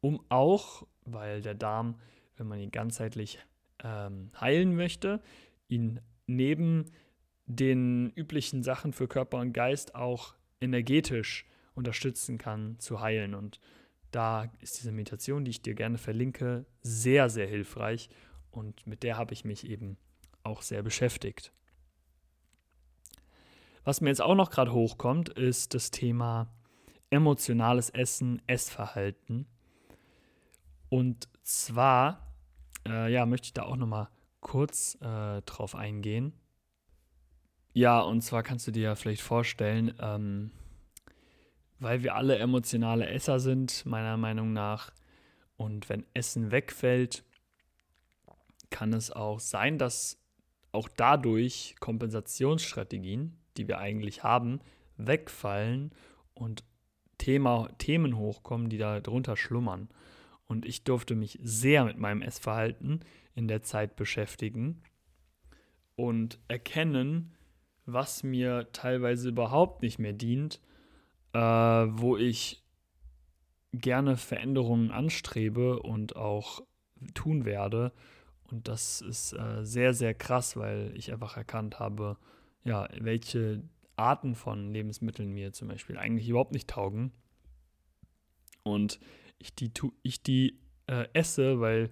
[0.00, 1.96] um auch, weil der Darm,
[2.36, 3.38] wenn man ihn ganzheitlich
[3.84, 5.20] ähm, heilen möchte,
[5.68, 6.86] ihn neben
[7.46, 11.46] den üblichen Sachen für Körper und Geist auch energetisch
[11.80, 13.34] unterstützen kann zu heilen.
[13.34, 13.60] Und
[14.12, 18.08] da ist diese Meditation, die ich dir gerne verlinke, sehr, sehr hilfreich
[18.50, 19.96] und mit der habe ich mich eben
[20.42, 21.52] auch sehr beschäftigt.
[23.84, 26.52] Was mir jetzt auch noch gerade hochkommt, ist das Thema
[27.10, 29.46] emotionales Essen, Essverhalten.
[30.88, 32.30] Und zwar
[32.86, 34.08] äh, ja, möchte ich da auch noch mal
[34.40, 36.32] kurz äh, drauf eingehen.
[37.72, 40.50] Ja, und zwar kannst du dir ja vielleicht vorstellen, ähm,
[41.80, 44.92] weil wir alle emotionale Esser sind, meiner Meinung nach,
[45.56, 47.24] und wenn Essen wegfällt,
[48.70, 50.18] kann es auch sein, dass
[50.72, 54.60] auch dadurch Kompensationsstrategien, die wir eigentlich haben,
[54.96, 55.90] wegfallen
[56.34, 56.64] und
[57.18, 59.88] Thema, Themen hochkommen, die da drunter schlummern.
[60.46, 63.00] Und ich durfte mich sehr mit meinem Essverhalten
[63.34, 64.82] in der Zeit beschäftigen
[65.96, 67.32] und erkennen,
[67.84, 70.60] was mir teilweise überhaupt nicht mehr dient,
[71.32, 72.62] äh, wo ich
[73.72, 76.62] gerne Veränderungen anstrebe und auch
[77.14, 77.92] tun werde.
[78.50, 82.16] Und das ist äh, sehr, sehr krass, weil ich einfach erkannt habe,
[82.64, 83.62] ja, welche
[83.96, 87.12] Arten von Lebensmitteln mir zum Beispiel eigentlich überhaupt nicht taugen.
[88.62, 88.98] Und
[89.38, 89.70] ich die,
[90.02, 91.90] ich die äh, esse, weil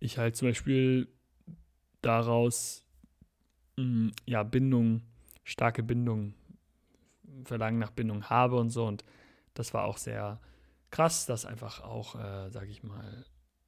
[0.00, 1.08] ich halt zum Beispiel
[2.00, 2.84] daraus
[3.76, 5.02] mh, mm, ja, Bindung,
[5.44, 6.34] starke Bindung,
[7.44, 8.86] Verlangen nach Bindung habe und so.
[8.86, 9.04] Und
[9.54, 10.40] das war auch sehr
[10.90, 13.24] krass, das einfach auch, äh, sage ich mal,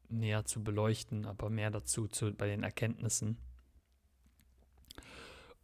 [0.08, 3.38] näher zu beleuchten, aber mehr dazu zu, bei den Erkenntnissen.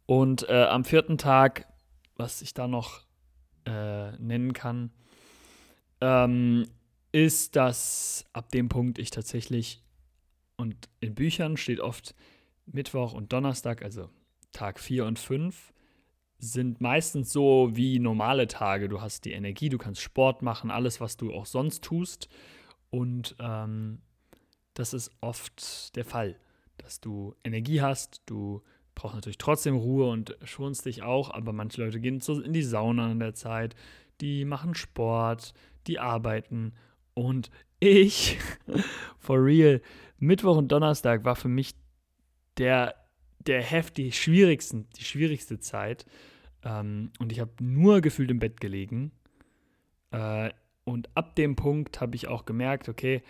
[0.05, 1.67] Und äh, am vierten Tag,
[2.15, 3.01] was ich da noch
[3.65, 4.91] äh, nennen kann,
[6.01, 6.67] ähm,
[7.11, 9.83] ist, dass ab dem Punkt ich tatsächlich,
[10.57, 12.15] und in Büchern steht oft
[12.65, 14.09] Mittwoch und Donnerstag, also
[14.51, 15.73] Tag 4 und 5,
[16.41, 18.89] sind meistens so wie normale Tage.
[18.89, 22.27] Du hast die Energie, du kannst Sport machen, alles, was du auch sonst tust.
[22.89, 24.01] Und ähm,
[24.73, 26.35] das ist oft der Fall,
[26.77, 28.61] dass du Energie hast, du
[28.95, 33.11] brauchst natürlich trotzdem Ruhe und schonst dich auch, aber manche Leute gehen in die Sauna
[33.11, 33.75] in der Zeit,
[34.19, 35.53] die machen Sport,
[35.87, 36.73] die arbeiten
[37.13, 38.37] und ich,
[39.19, 39.81] for real,
[40.17, 41.73] Mittwoch und Donnerstag war für mich
[42.57, 42.95] der,
[43.47, 46.05] der heftig schwierigsten, die schwierigste Zeit.
[46.63, 49.11] Ähm, und ich habe nur gefühlt im Bett gelegen.
[50.11, 50.51] Äh,
[50.83, 53.21] und ab dem Punkt habe ich auch gemerkt, okay,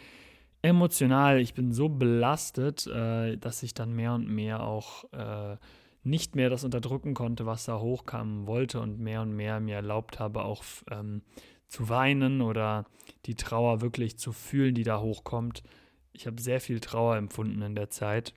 [0.62, 5.58] emotional, ich bin so belastet, äh, dass ich dann mehr und mehr auch äh,
[6.04, 10.20] nicht mehr das unterdrücken konnte, was da hochkam wollte und mehr und mehr mir erlaubt
[10.20, 11.22] habe, auch ähm,
[11.68, 12.86] zu weinen oder
[13.26, 15.64] die Trauer wirklich zu fühlen, die da hochkommt.
[16.12, 18.34] Ich habe sehr viel Trauer empfunden in der Zeit.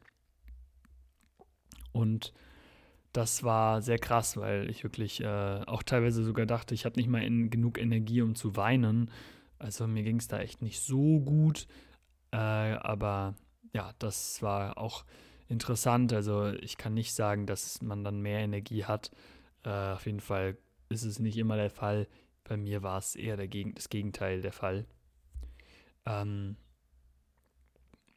[1.95, 2.35] Und
[3.13, 7.09] das war sehr krass, weil ich wirklich äh, auch teilweise sogar dachte, ich habe nicht
[7.09, 9.11] mal in, genug Energie, um zu weinen.
[9.59, 11.69] Also mir ging es da echt nicht so gut.
[12.33, 13.35] Äh, aber
[13.73, 15.05] ja, das war auch
[15.49, 16.13] interessant.
[16.13, 19.13] Also ich kann nicht sagen, dass man dann mehr Energie hat.
[19.63, 22.09] Äh, auf jeden Fall ist es nicht immer der Fall.
[22.43, 24.87] Bei mir war es eher Geg das Gegenteil der Fall.
[26.05, 26.57] Ähm,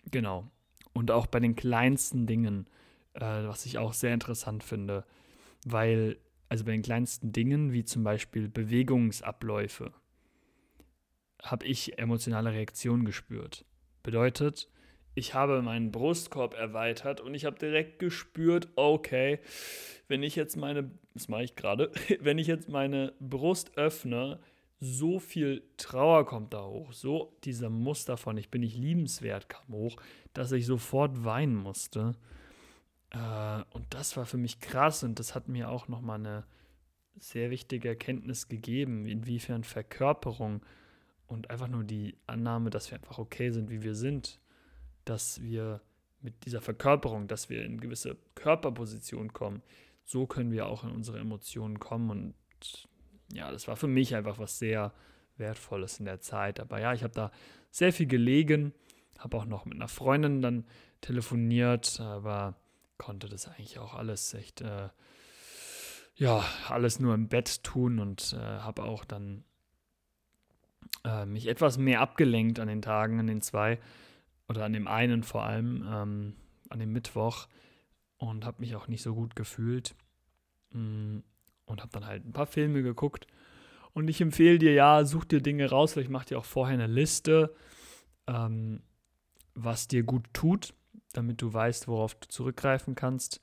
[0.10, 0.50] genau.
[0.94, 2.68] Und auch bei den kleinsten Dingen,
[3.18, 5.06] äh, was ich auch sehr interessant finde,
[5.66, 6.18] weil,
[6.50, 9.92] also bei den kleinsten Dingen, wie zum Beispiel Bewegungsabläufe,
[11.44, 13.66] habe ich emotionale Reaktionen gespürt.
[14.04, 14.70] Bedeutet,
[15.16, 19.40] ich habe meinen Brustkorb erweitert und ich habe direkt gespürt, okay,
[20.08, 24.40] wenn ich jetzt meine, das mache ich gerade, wenn ich jetzt meine Brust öffne,
[24.80, 29.74] so viel Trauer kommt da hoch, so dieser Muster von ich bin nicht liebenswert kam
[29.74, 29.96] hoch,
[30.34, 32.14] dass ich sofort weinen musste.
[33.12, 36.46] Äh, und das war für mich krass und das hat mir auch nochmal eine
[37.16, 40.64] sehr wichtige Erkenntnis gegeben, inwiefern Verkörperung
[41.26, 44.40] und einfach nur die Annahme, dass wir einfach okay sind, wie wir sind,
[45.06, 45.82] dass wir
[46.22, 49.62] mit dieser Verkörperung, dass wir in gewisse Körperpositionen kommen,
[50.04, 52.10] so können wir auch in unsere Emotionen kommen.
[52.10, 52.88] Und
[53.34, 54.94] ja, das war für mich einfach was sehr
[55.38, 56.60] Wertvolles in der Zeit.
[56.60, 57.32] Aber ja, ich habe da
[57.72, 58.74] sehr viel gelegen,
[59.20, 60.66] habe auch noch mit einer Freundin dann
[61.02, 62.56] telefoniert, aber
[62.98, 64.90] konnte das eigentlich auch alles echt, äh,
[66.16, 69.44] ja, alles nur im Bett tun und äh, habe auch dann
[71.04, 73.80] äh, mich etwas mehr abgelenkt an den Tagen, an den zwei
[74.48, 76.36] oder an dem einen vor allem, ähm,
[76.70, 77.48] an dem Mittwoch
[78.18, 79.96] und habe mich auch nicht so gut gefühlt
[80.72, 81.20] mm,
[81.66, 83.28] und habe dann halt ein paar Filme geguckt.
[83.94, 86.88] Und ich empfehle dir, ja, such dir Dinge raus, vielleicht mach dir auch vorher eine
[86.88, 87.56] Liste,
[88.28, 88.82] ähm,
[89.56, 90.74] was dir gut tut,
[91.18, 93.42] damit du weißt, worauf du zurückgreifen kannst.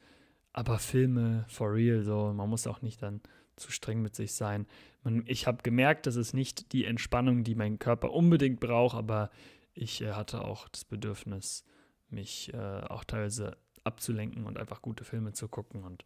[0.53, 3.21] Aber Filme, for real, so, man muss auch nicht dann
[3.57, 4.67] zu streng mit sich sein.
[5.03, 9.31] Man, ich habe gemerkt, das ist nicht die Entspannung, die mein Körper unbedingt braucht, aber
[9.75, 11.65] ich äh, hatte auch das Bedürfnis,
[12.11, 15.83] mich äh, auch teilweise abzulenken und einfach gute Filme zu gucken.
[15.83, 16.05] Und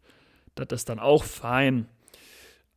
[0.55, 1.87] das ist dann auch fein.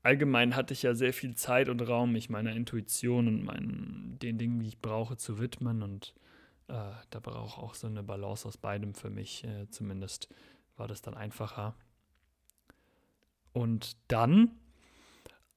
[0.03, 4.36] Allgemein hatte ich ja sehr viel Zeit und Raum, mich meiner Intuition und meinen, den
[4.36, 5.82] Dingen, die ich brauche, zu widmen.
[5.82, 6.14] Und
[6.68, 9.44] äh, da braucht auch so eine Balance aus beidem für mich.
[9.44, 10.28] Äh, zumindest
[10.76, 11.74] war das dann einfacher.
[13.52, 14.52] Und dann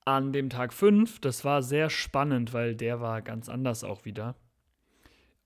[0.03, 4.35] an dem Tag 5, das war sehr spannend, weil der war ganz anders auch wieder.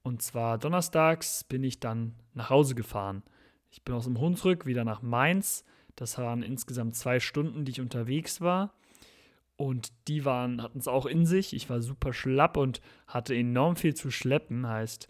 [0.02, 3.24] Und zwar donnerstags bin ich dann nach Hause gefahren.
[3.70, 5.64] Ich bin aus dem Hunsrück wieder nach Mainz.
[5.96, 8.74] Das waren insgesamt zwei Stunden, die ich unterwegs war.
[9.56, 11.54] Und die hatten es auch in sich.
[11.54, 14.66] Ich war super schlapp und hatte enorm viel zu schleppen.
[14.66, 15.10] Heißt,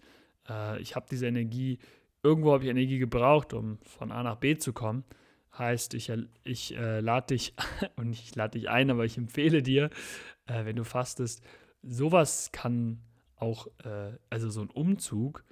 [0.50, 1.78] äh, ich habe diese Energie,
[2.22, 5.04] irgendwo habe ich Energie gebraucht, um von A nach B zu kommen.
[5.56, 6.12] Heißt, ich,
[6.44, 7.54] ich äh, lade dich,
[7.96, 9.90] und ich lade dich ein, aber ich empfehle dir,
[10.46, 11.42] äh, wenn du fastest,
[11.82, 13.00] sowas kann
[13.36, 15.44] auch, äh, also so ein Umzug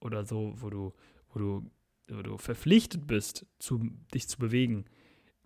[0.00, 0.92] oder so, wo du,
[1.30, 1.70] wo du,
[2.08, 3.80] wo du verpflichtet bist, zu,
[4.12, 4.84] dich zu bewegen,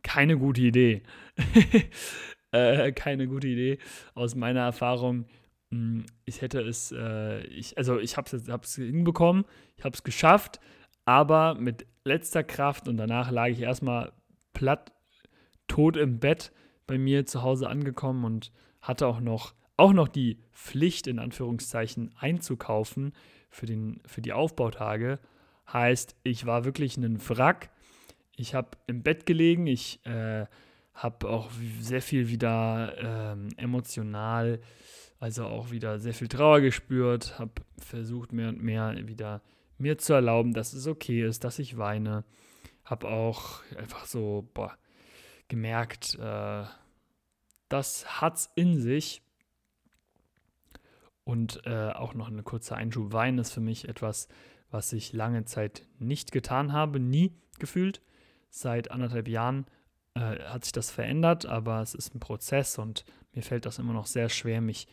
[0.03, 1.03] keine gute Idee.
[2.53, 3.79] äh, keine gute Idee.
[4.15, 5.27] Aus meiner Erfahrung,
[6.25, 9.45] ich hätte es, äh, ich, also ich habe es hinbekommen,
[9.77, 10.61] ich habe es geschafft,
[11.05, 14.13] aber mit letzter Kraft und danach lag ich erstmal
[14.55, 14.93] platt,
[15.67, 16.53] tot im Bett
[16.87, 22.11] bei mir zu Hause angekommen und hatte auch noch auch noch die Pflicht in Anführungszeichen
[22.19, 23.13] einzukaufen
[23.49, 25.21] für, den, für die Aufbautage.
[25.73, 27.71] Heißt, ich war wirklich ein Wrack.
[28.37, 30.47] Ich habe im Bett gelegen, ich äh,
[30.95, 31.51] habe auch
[31.81, 34.61] sehr viel wieder ähm, emotional,
[35.21, 39.43] also auch wieder sehr viel Trauer gespürt, habe versucht mehr und mehr wieder
[39.79, 42.25] mir zu erlauben, dass es okay ist, dass ich weine.
[42.85, 44.77] Habe auch einfach so boah,
[45.49, 46.65] gemerkt, äh,
[47.69, 49.23] das hat's in sich
[51.25, 53.13] und äh, auch noch eine kurze Einschub.
[53.13, 54.29] Wein ist für mich etwas,
[54.71, 58.01] was ich lange Zeit nicht getan habe, nie gefühlt.
[58.51, 59.67] Seit anderthalb Jahren
[60.15, 63.05] äh, hat sich das verändert, aber es ist ein Prozess und
[63.35, 64.89] mir fällt das immer noch sehr schwer, mich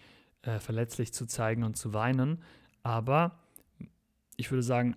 [0.45, 2.41] äh, verletzlich zu zeigen und zu weinen.
[2.83, 3.39] Aber
[4.37, 4.95] ich würde sagen,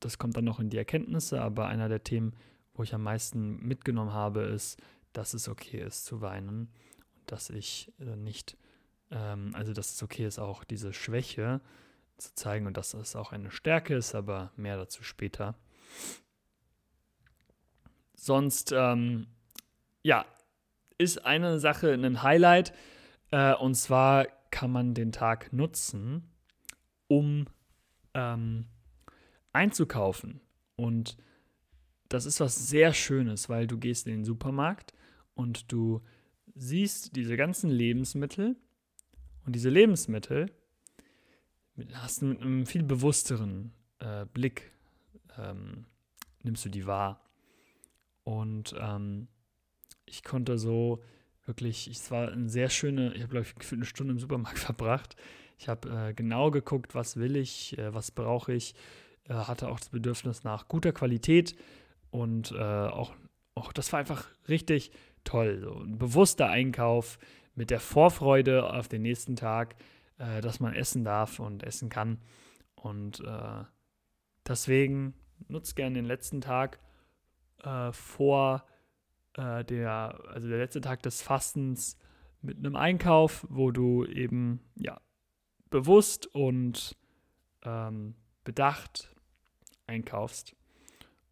[0.00, 2.34] das kommt dann noch in die Erkenntnisse, aber einer der Themen,
[2.74, 4.80] wo ich am meisten mitgenommen habe, ist,
[5.12, 6.68] dass es okay ist zu weinen und
[7.26, 8.56] dass ich äh, nicht
[9.10, 11.60] ähm, also, dass es okay ist, auch diese Schwäche
[12.18, 15.54] zu zeigen und dass es auch eine Stärke ist, aber mehr dazu später.
[18.14, 19.26] Sonst, ähm,
[20.02, 20.24] ja,
[20.98, 22.72] ist eine Sache ein Highlight.
[23.30, 24.26] Äh, und zwar
[24.56, 26.30] kann man den Tag nutzen,
[27.08, 27.44] um
[28.14, 28.64] ähm,
[29.52, 30.40] einzukaufen.
[30.76, 31.18] Und
[32.08, 34.94] das ist was sehr Schönes, weil du gehst in den Supermarkt
[35.34, 36.00] und du
[36.54, 38.56] siehst diese ganzen Lebensmittel
[39.44, 40.50] und diese Lebensmittel
[41.92, 44.72] hast du mit einem viel bewussteren äh, Blick,
[45.36, 45.84] ähm,
[46.44, 47.20] nimmst du die wahr.
[48.24, 49.28] Und ähm,
[50.06, 51.02] ich konnte so
[51.46, 54.58] wirklich, es war eine sehr schöne, ich habe glaube ich gefühlt eine Stunde im Supermarkt
[54.58, 55.16] verbracht.
[55.58, 58.74] Ich habe äh, genau geguckt, was will ich, äh, was brauche ich,
[59.24, 61.56] äh, hatte auch das Bedürfnis nach guter Qualität
[62.10, 63.14] und äh, auch,
[63.54, 64.90] auch das war einfach richtig
[65.24, 65.60] toll.
[65.62, 67.18] So ein bewusster Einkauf,
[67.54, 69.76] mit der Vorfreude auf den nächsten Tag,
[70.18, 72.18] äh, dass man essen darf und essen kann.
[72.74, 73.64] Und äh,
[74.46, 75.14] deswegen
[75.48, 76.80] nutzt gerne den letzten Tag
[77.92, 78.64] vor
[79.36, 81.96] äh, der, also der letzte Tag des Fastens
[82.42, 85.00] mit einem Einkauf, wo du eben ja
[85.70, 86.96] bewusst und
[87.62, 88.14] ähm,
[88.44, 89.14] bedacht
[89.86, 90.54] einkaufst.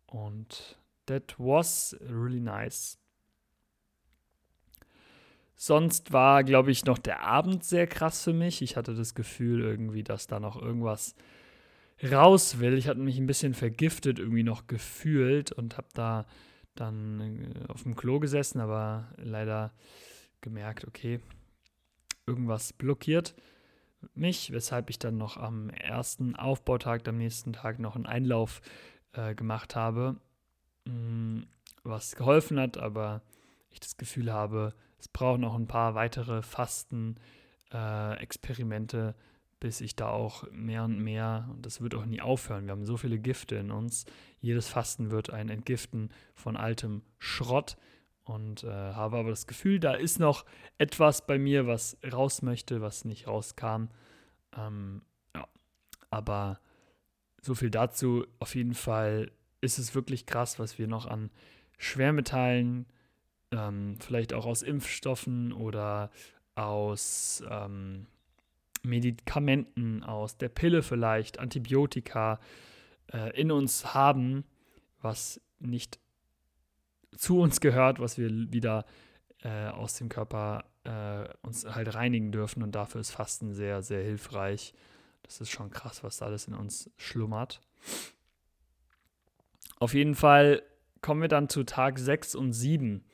[0.06, 2.98] Und that was really nice.
[5.56, 8.60] Sonst war, glaube ich, noch der Abend sehr krass für mich.
[8.60, 11.14] Ich hatte das Gefühl irgendwie, dass da noch irgendwas
[12.02, 12.76] raus will.
[12.76, 16.26] Ich hatte mich ein bisschen vergiftet irgendwie noch gefühlt und habe da
[16.74, 19.72] dann äh, auf dem Klo gesessen, aber leider
[20.40, 21.20] gemerkt, okay,
[22.26, 23.34] irgendwas blockiert
[24.14, 28.60] mich, weshalb ich dann noch am ersten Aufbautag, am nächsten Tag noch einen Einlauf
[29.12, 30.16] äh, gemacht habe,
[30.84, 31.42] mm,
[31.82, 33.22] was geholfen hat, aber
[33.70, 39.20] ich das Gefühl habe, es braucht noch ein paar weitere Fasten-Experimente, äh,
[39.64, 42.84] bis ich da auch mehr und mehr, und das wird auch nie aufhören, wir haben
[42.84, 44.04] so viele Gifte in uns,
[44.42, 47.78] jedes Fasten wird ein Entgiften von altem Schrott
[48.24, 50.44] und äh, habe aber das Gefühl, da ist noch
[50.76, 53.86] etwas bei mir, was raus möchte, was nicht rauskam.
[54.54, 55.00] Ähm,
[55.34, 55.48] ja,
[56.10, 56.60] aber
[57.40, 58.26] so viel dazu.
[58.40, 61.30] Auf jeden Fall ist es wirklich krass, was wir noch an
[61.78, 62.84] Schwermetallen,
[63.50, 66.10] ähm, vielleicht auch aus Impfstoffen oder
[66.54, 68.08] aus ähm,
[68.84, 72.38] Medikamenten, aus der Pille vielleicht, Antibiotika
[73.12, 74.44] äh, in uns haben,
[75.00, 75.98] was nicht
[77.16, 78.84] zu uns gehört, was wir wieder
[79.42, 82.62] äh, aus dem Körper äh, uns halt reinigen dürfen.
[82.62, 84.74] Und dafür ist Fasten sehr, sehr hilfreich.
[85.22, 87.60] Das ist schon krass, was da alles in uns schlummert.
[89.78, 90.62] Auf jeden Fall
[91.00, 93.04] kommen wir dann zu Tag 6 und 7.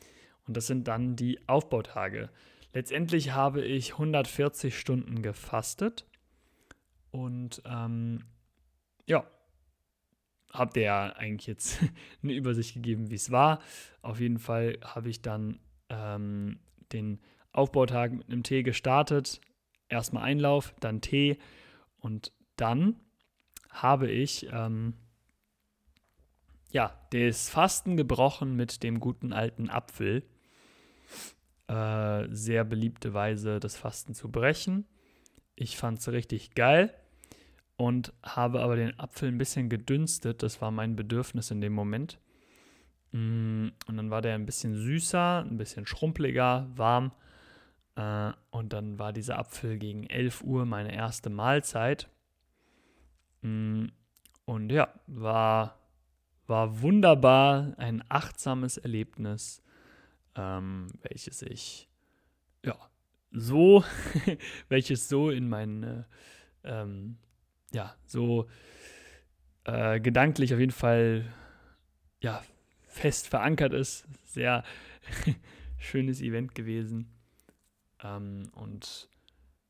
[0.47, 2.31] Und das sind dann die Aufbautage.
[2.73, 6.07] Letztendlich habe ich 140 Stunden gefastet.
[7.11, 8.25] Und ähm,
[9.07, 9.27] ja,
[10.53, 11.81] habt ihr ja eigentlich jetzt
[12.23, 13.61] eine Übersicht gegeben, wie es war.
[14.03, 15.59] Auf jeden Fall habe ich dann
[15.89, 16.61] ähm,
[16.93, 17.21] den
[17.53, 19.41] Aufbautag mit einem Tee gestartet.
[19.89, 21.39] Erstmal Einlauf, dann Tee
[21.99, 23.01] und dann
[23.71, 24.95] habe ich ähm,
[26.71, 30.25] ja das Fasten gebrochen mit dem guten alten Apfel.
[31.71, 34.87] Äh, sehr beliebte Weise, das Fasten zu brechen.
[35.55, 36.93] Ich fand es richtig geil
[37.77, 40.43] und habe aber den Apfel ein bisschen gedünstet.
[40.43, 42.19] Das war mein Bedürfnis in dem Moment.
[43.13, 47.13] Mm, und dann war der ein bisschen süßer, ein bisschen schrumpeliger, warm.
[47.95, 52.09] Äh, und dann war dieser Apfel gegen 11 Uhr meine erste Mahlzeit.
[53.43, 53.87] Mm,
[54.45, 55.79] und ja, war,
[56.49, 59.63] war wunderbar, ein achtsames Erlebnis,
[60.35, 61.89] ähm, welches ich,
[62.65, 62.77] ja,
[63.31, 63.85] so,
[64.69, 66.07] welches so in meine
[66.65, 67.19] ähm,
[67.73, 68.49] ja, so
[69.65, 71.33] äh, gedanklich auf jeden Fall
[72.21, 72.43] ja,
[72.87, 74.07] fest verankert ist.
[74.25, 74.65] Sehr
[75.79, 77.11] schönes Event gewesen.
[78.03, 79.09] Ähm, und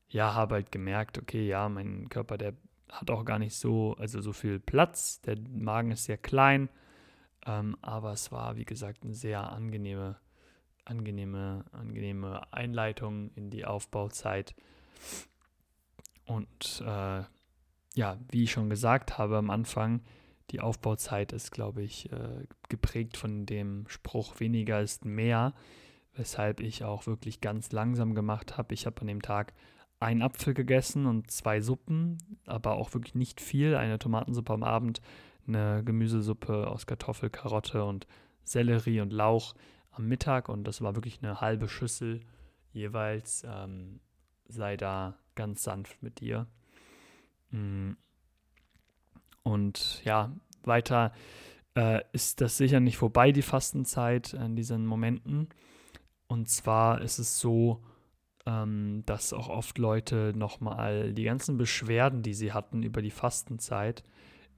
[0.09, 2.53] ja, habe halt gemerkt, okay, ja, mein Körper, der
[2.89, 5.21] hat auch gar nicht so, also so viel Platz.
[5.21, 6.69] Der Magen ist sehr klein.
[7.45, 10.19] Ähm, aber es war, wie gesagt, eine sehr angenehme,
[10.85, 14.55] angenehme, angenehme Einleitung in die Aufbauzeit.
[16.25, 17.23] Und äh,
[17.95, 20.01] ja, wie ich schon gesagt habe am Anfang,
[20.51, 25.53] die Aufbauzeit ist, glaube ich, äh, geprägt von dem Spruch weniger ist mehr,
[26.13, 28.73] weshalb ich auch wirklich ganz langsam gemacht habe.
[28.73, 29.53] Ich habe an dem Tag
[29.99, 33.75] einen Apfel gegessen und zwei Suppen, aber auch wirklich nicht viel.
[33.75, 35.01] Eine Tomatensuppe am Abend,
[35.47, 38.07] eine Gemüsesuppe aus Kartoffel, Karotte und
[38.43, 39.53] Sellerie und Lauch
[39.91, 42.21] am Mittag und das war wirklich eine halbe Schüssel
[42.73, 43.45] jeweils.
[43.45, 43.99] Ähm,
[44.51, 46.47] sei da ganz sanft mit dir.
[47.51, 47.91] Mm.
[49.43, 50.31] Und ja,
[50.63, 51.13] weiter
[51.75, 55.49] äh, ist das sicher nicht vorbei, die Fastenzeit in diesen Momenten.
[56.27, 57.83] Und zwar ist es so,
[58.45, 64.03] ähm, dass auch oft Leute nochmal die ganzen Beschwerden, die sie hatten über die Fastenzeit,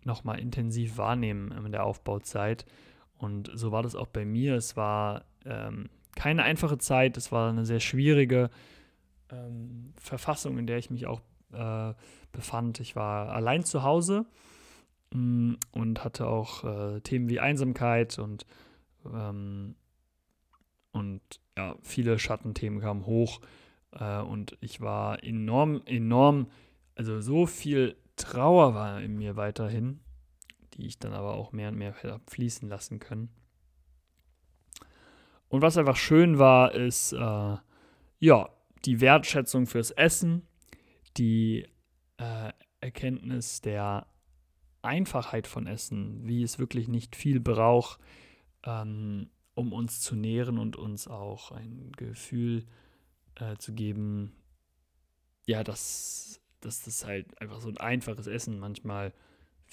[0.04, 2.66] nochmal intensiv wahrnehmen in der Aufbauzeit.
[3.18, 4.56] Und so war das auch bei mir.
[4.56, 8.50] Es war ähm, keine einfache Zeit, es war eine sehr schwierige
[9.32, 11.22] ähm, Verfassung, in der ich mich auch
[11.54, 11.94] äh,
[12.32, 12.80] befand.
[12.80, 14.26] Ich war allein zu Hause
[15.14, 18.46] mh, mm, und hatte auch äh, Themen wie Einsamkeit und,
[19.06, 19.76] ähm,
[20.92, 21.22] und
[21.58, 23.40] ja, viele Schattenthemen kamen hoch.
[23.92, 26.48] Äh, und ich war enorm, enorm,
[26.96, 30.00] also so viel Trauer war in mir weiterhin,
[30.74, 31.94] die ich dann aber auch mehr und mehr
[32.28, 33.30] fließen lassen können.
[35.48, 37.58] Und was einfach schön war, ist, äh,
[38.20, 38.50] ja,
[38.86, 40.48] die Wertschätzung fürs Essen,
[41.18, 41.68] die
[42.18, 42.52] äh,
[42.82, 44.08] Erkenntnis der
[44.82, 48.00] Einfachheit von Essen, wie es wirklich nicht viel braucht,
[48.64, 52.66] ähm, um uns zu nähren und uns auch ein Gefühl
[53.36, 54.34] äh, zu geben,
[55.46, 59.14] ja, dass, dass das halt einfach so ein einfaches Essen manchmal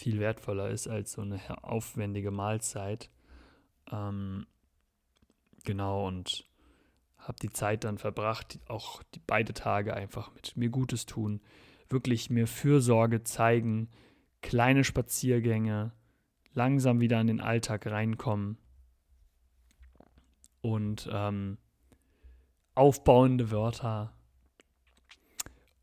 [0.01, 3.11] viel wertvoller ist als so eine aufwendige Mahlzeit.
[3.92, 4.46] Ähm,
[5.64, 6.46] genau, und
[7.18, 11.42] habe die Zeit dann verbracht, auch die, beide Tage einfach mit mir Gutes tun,
[11.90, 13.90] wirklich mir Fürsorge zeigen,
[14.40, 15.92] kleine Spaziergänge,
[16.55, 18.57] langsam wieder in den Alltag reinkommen
[20.62, 21.59] und ähm,
[22.74, 24.14] aufbauende Wörter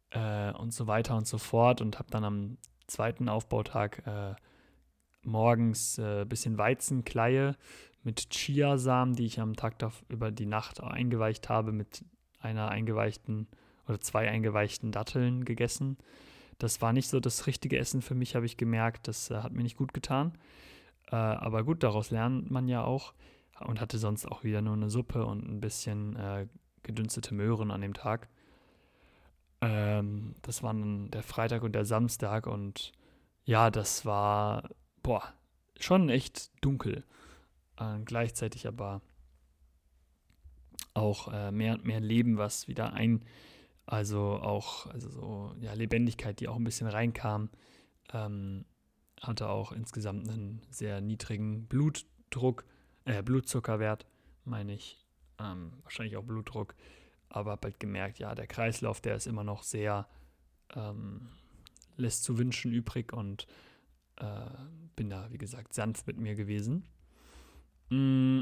[0.09, 2.57] äh, und so weiter und so fort und habe dann am
[2.87, 4.35] zweiten Aufbautag äh,
[5.23, 7.55] morgens ein äh, bisschen Weizenkleie
[8.03, 12.05] mit Chiasamen, die ich am Tag da, über die Nacht eingeweicht habe, mit
[12.39, 13.47] einer eingeweichten
[13.87, 15.97] oder zwei eingeweichten Datteln gegessen.
[16.59, 19.07] Das war nicht so das richtige Essen für mich, habe ich gemerkt.
[19.07, 20.33] Das äh, hat mir nicht gut getan.
[21.11, 23.13] Äh, aber gut, daraus lernt man ja auch.
[23.59, 26.47] Und hatte sonst auch wieder nur eine Suppe und ein bisschen äh,
[26.83, 28.29] gedünstete Möhren an dem Tag.
[29.61, 32.91] Ähm, das waren der Freitag und der Samstag und
[33.45, 34.69] ja, das war,
[35.03, 35.33] boah,
[35.79, 37.03] schon echt dunkel.
[37.77, 39.01] Äh, gleichzeitig aber
[40.93, 43.23] auch äh, mehr und mehr Leben, was wieder ein,
[43.85, 47.49] also auch, also so, ja, Lebendigkeit, die auch ein bisschen reinkam,
[48.13, 48.65] ähm,
[49.21, 52.65] hatte auch insgesamt einen sehr niedrigen Blutdruck,
[53.05, 54.05] äh, Blutzuckerwert,
[54.43, 55.05] meine ich,
[55.39, 56.75] ähm, wahrscheinlich auch Blutdruck
[57.29, 60.07] aber habe halt gemerkt, ja, der Kreislauf, der ist immer noch sehr,
[60.75, 61.29] ähm,
[61.97, 63.47] lässt zu wünschen übrig und
[64.17, 64.49] äh,
[64.95, 66.83] bin da, wie gesagt, sanft mit mir gewesen.
[67.89, 68.41] Mm,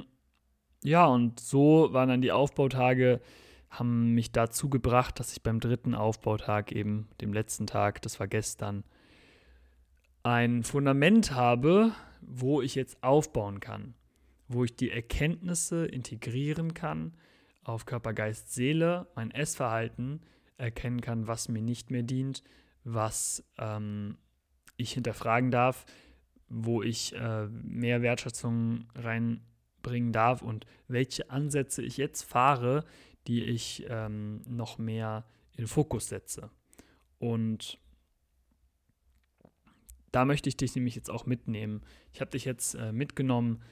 [0.84, 3.22] ja, und so waren dann die Aufbautage,
[3.70, 8.28] haben mich dazu gebracht, dass ich beim dritten Aufbautag, eben dem letzten Tag, das war
[8.28, 8.84] gestern,
[10.24, 13.94] ein Fundament habe, wo ich jetzt aufbauen kann,
[14.48, 17.14] wo ich die Erkenntnisse integrieren kann,
[17.66, 20.22] auf Körper, Geist, Seele, mein Essverhalten
[20.58, 22.44] erkennen kann, was mir nicht mehr dient,
[22.84, 24.18] was ähm,
[24.78, 25.86] ich hinterfragen darf,
[26.48, 32.86] wo ich äh, mehr Wertschätzung reinbringen darf und welche Ansätze ich jetzt fahre,
[33.28, 35.26] die ich ähm, noch mehr
[35.58, 36.52] in Fokus setze.
[37.18, 37.80] Und
[40.12, 41.82] da möchte ich dich nämlich jetzt auch mitnehmen.
[42.14, 43.64] Ich habe dich jetzt äh, mitgenommen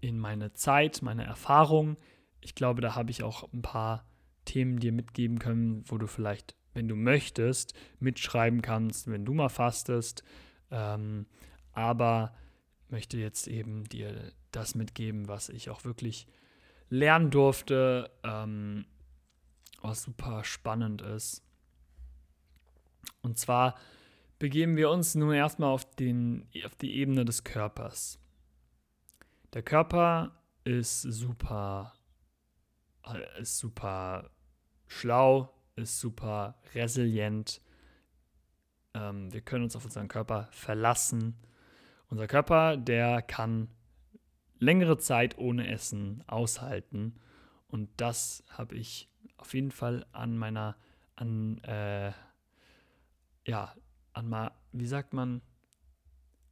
[0.00, 1.96] in meine Zeit, meine Erfahrung,
[2.42, 4.04] ich glaube, da habe ich auch ein paar
[4.44, 9.48] Themen dir mitgeben können, wo du vielleicht, wenn du möchtest, mitschreiben kannst, wenn du mal
[9.48, 10.22] fastest.
[10.70, 11.26] Ähm,
[11.72, 12.34] aber
[12.88, 16.26] möchte jetzt eben dir das mitgeben, was ich auch wirklich
[16.90, 18.84] lernen durfte, ähm,
[19.80, 21.42] was super spannend ist.
[23.22, 23.76] Und zwar
[24.38, 28.18] begeben wir uns nun erstmal auf, den, auf die Ebene des Körpers.
[29.54, 31.94] Der Körper ist super
[33.38, 34.30] ist super
[34.86, 37.60] schlau, ist super resilient.
[38.94, 41.36] Ähm, wir können uns auf unseren Körper verlassen.
[42.08, 43.68] Unser Körper, der kann
[44.58, 47.16] längere Zeit ohne Essen aushalten.
[47.68, 50.76] Und das habe ich auf jeden Fall an meiner,
[51.16, 52.12] an, äh,
[53.46, 53.74] ja,
[54.12, 55.42] an mal, wie sagt man,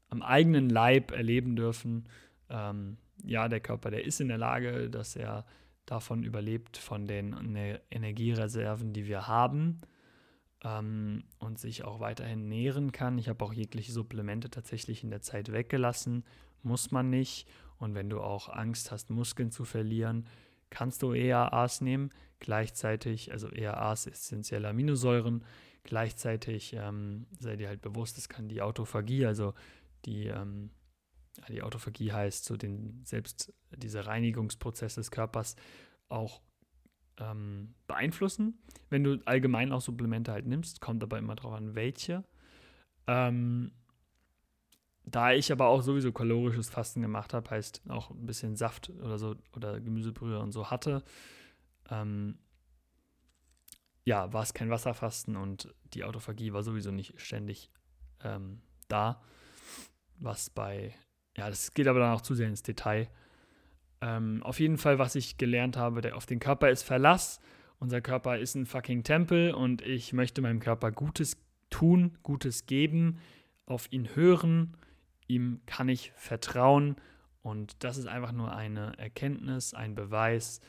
[0.08, 2.08] am eigenen Leib erleben dürfen.
[2.48, 5.44] Ähm, ja, der Körper, der ist in der Lage, dass er
[5.90, 9.80] davon überlebt, von den ne, Energiereserven, die wir haben
[10.62, 13.18] ähm, und sich auch weiterhin nähren kann.
[13.18, 16.24] Ich habe auch jegliche Supplemente tatsächlich in der Zeit weggelassen,
[16.62, 17.48] muss man nicht.
[17.78, 20.26] Und wenn du auch Angst hast, Muskeln zu verlieren,
[20.70, 22.10] kannst du ERAs nehmen.
[22.38, 25.44] Gleichzeitig, also ERAs, essentielle Aminosäuren.
[25.82, 29.54] Gleichzeitig ähm, sei dir halt bewusst, es kann die Autophagie, also
[30.04, 30.70] die ähm,
[31.48, 35.56] die Autophagie heißt, so den selbst dieser Reinigungsprozess des Körpers
[36.08, 36.42] auch
[37.18, 38.58] ähm, beeinflussen.
[38.88, 42.24] Wenn du allgemein auch Supplemente halt nimmst, kommt aber immer drauf an, welche.
[43.06, 43.72] Ähm,
[45.04, 49.18] da ich aber auch sowieso kalorisches Fasten gemacht habe, heißt auch ein bisschen Saft oder
[49.18, 51.02] so oder Gemüsebrühe und so hatte,
[51.90, 52.38] ähm,
[54.04, 57.70] ja, war es kein Wasserfasten und die Autophagie war sowieso nicht ständig
[58.22, 59.22] ähm, da,
[60.16, 60.94] was bei
[61.36, 63.08] ja, das geht aber dann auch zu sehr ins Detail.
[64.00, 67.40] Ähm, auf jeden Fall, was ich gelernt habe, der auf den Körper ist Verlass.
[67.78, 71.36] Unser Körper ist ein fucking Tempel und ich möchte meinem Körper Gutes
[71.70, 73.18] tun, Gutes geben,
[73.66, 74.76] auf ihn hören,
[75.28, 76.96] ihm kann ich vertrauen
[77.42, 80.60] und das ist einfach nur eine Erkenntnis, ein Beweis,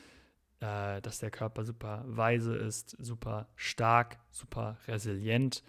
[0.60, 5.62] äh, dass der Körper super weise ist, super stark, super resilient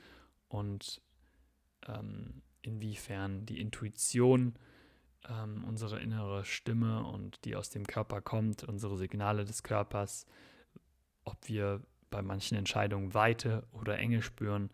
[0.48, 1.02] und
[1.88, 4.54] ähm, inwiefern die Intuition,
[5.30, 10.26] ähm, unsere innere Stimme und die aus dem Körper kommt, unsere Signale des Körpers,
[11.24, 14.70] ob wir bei manchen Entscheidungen Weite oder Enge spüren,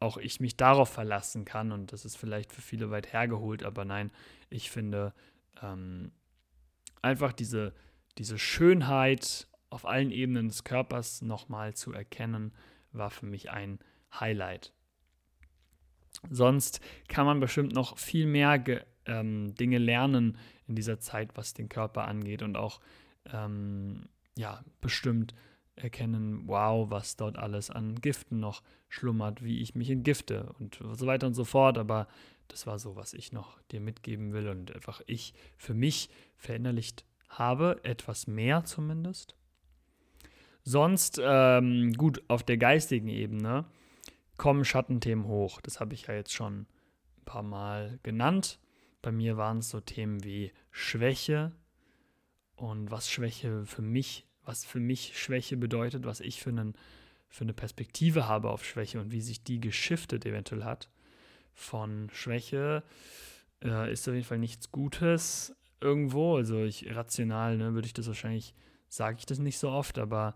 [0.00, 1.72] auch ich mich darauf verlassen kann.
[1.72, 4.10] Und das ist vielleicht für viele weit hergeholt, aber nein,
[4.50, 5.14] ich finde
[5.62, 6.12] ähm,
[7.02, 7.74] einfach diese,
[8.18, 12.52] diese Schönheit auf allen Ebenen des Körpers nochmal zu erkennen,
[12.92, 13.78] war für mich ein
[14.18, 14.72] Highlight.
[16.30, 18.58] Sonst kann man bestimmt noch viel mehr
[19.06, 20.36] ähm, Dinge lernen
[20.66, 22.80] in dieser Zeit, was den Körper angeht und auch
[23.32, 25.34] ähm, ja bestimmt
[25.76, 31.06] erkennen, wow, was dort alles an Giften noch schlummert, wie ich mich entgifte und so
[31.06, 31.76] weiter und so fort.
[31.78, 32.08] Aber
[32.48, 37.04] das war so, was ich noch dir mitgeben will und einfach ich für mich verinnerlicht
[37.28, 39.34] habe, etwas mehr zumindest.
[40.62, 43.66] Sonst, ähm, gut, auf der geistigen Ebene
[44.36, 45.60] kommen Schattenthemen hoch.
[45.60, 46.60] Das habe ich ja jetzt schon
[47.18, 48.58] ein paar Mal genannt.
[49.06, 51.52] Bei mir waren es so Themen wie Schwäche
[52.56, 56.74] und was Schwäche für mich, was für mich Schwäche bedeutet, was ich für, einen,
[57.28, 60.90] für eine Perspektive habe auf Schwäche und wie sich die geschiftet eventuell hat.
[61.54, 62.82] Von Schwäche
[63.62, 66.34] äh, ist auf jeden Fall nichts Gutes irgendwo.
[66.34, 68.56] Also ich rational ne, würde ich das wahrscheinlich,
[68.88, 70.34] sage ich das nicht so oft, aber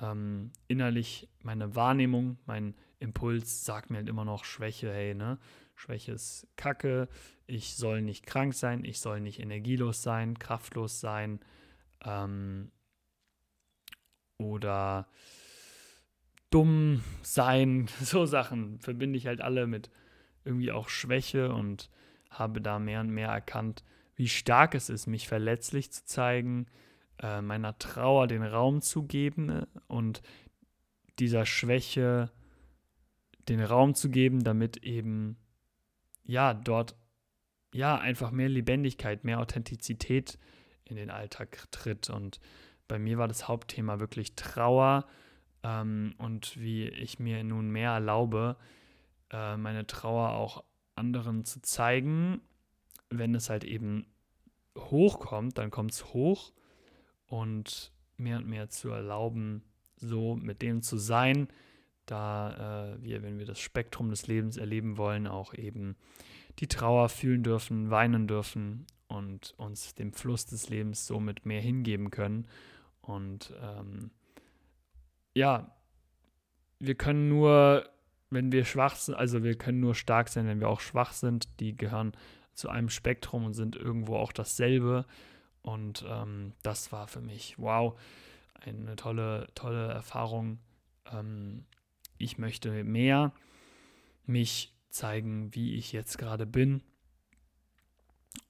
[0.00, 5.38] ähm, innerlich meine Wahrnehmung, mein Impuls sagt mir halt immer noch Schwäche, hey, ne?
[5.76, 7.08] Schwäche ist Kacke,
[7.48, 11.40] ich soll nicht krank sein, ich soll nicht energielos sein, kraftlos sein
[12.04, 12.70] ähm,
[14.36, 15.08] oder
[16.50, 17.88] dumm sein.
[18.00, 19.90] So Sachen verbinde ich halt alle mit
[20.44, 21.90] irgendwie auch Schwäche und
[22.30, 23.82] habe da mehr und mehr erkannt,
[24.14, 26.66] wie stark es ist, mich verletzlich zu zeigen,
[27.18, 30.20] äh, meiner Trauer den Raum zu geben äh, und
[31.18, 32.30] dieser Schwäche
[33.48, 35.38] den Raum zu geben, damit eben
[36.24, 36.94] ja dort
[37.72, 40.38] ja einfach mehr Lebendigkeit, mehr Authentizität
[40.84, 42.10] in den Alltag tritt.
[42.10, 42.40] Und
[42.86, 45.06] bei mir war das Hauptthema wirklich Trauer
[45.62, 48.56] ähm, und wie ich mir nun mehr erlaube,
[49.30, 50.64] äh, meine Trauer auch
[50.94, 52.40] anderen zu zeigen.
[53.10, 54.06] Wenn es halt eben
[54.76, 56.52] hochkommt, dann kommt es hoch
[57.26, 59.62] und mehr und mehr zu erlauben,
[59.96, 61.48] so mit dem zu sein,
[62.06, 65.96] da äh, wir, wenn wir das Spektrum des Lebens erleben wollen, auch eben
[66.58, 72.10] die Trauer fühlen dürfen, weinen dürfen und uns dem Fluss des Lebens somit mehr hingeben
[72.10, 72.46] können.
[73.00, 74.10] Und ähm,
[75.34, 75.74] ja,
[76.78, 77.88] wir können nur,
[78.30, 81.48] wenn wir schwach sind, also wir können nur stark sein, wenn wir auch schwach sind.
[81.60, 82.12] Die gehören
[82.54, 85.06] zu einem Spektrum und sind irgendwo auch dasselbe.
[85.62, 87.98] Und ähm, das war für mich, wow,
[88.54, 90.58] eine tolle, tolle Erfahrung.
[91.12, 91.64] Ähm,
[92.18, 93.32] ich möchte mehr
[94.26, 96.82] mich zeigen, wie ich jetzt gerade bin.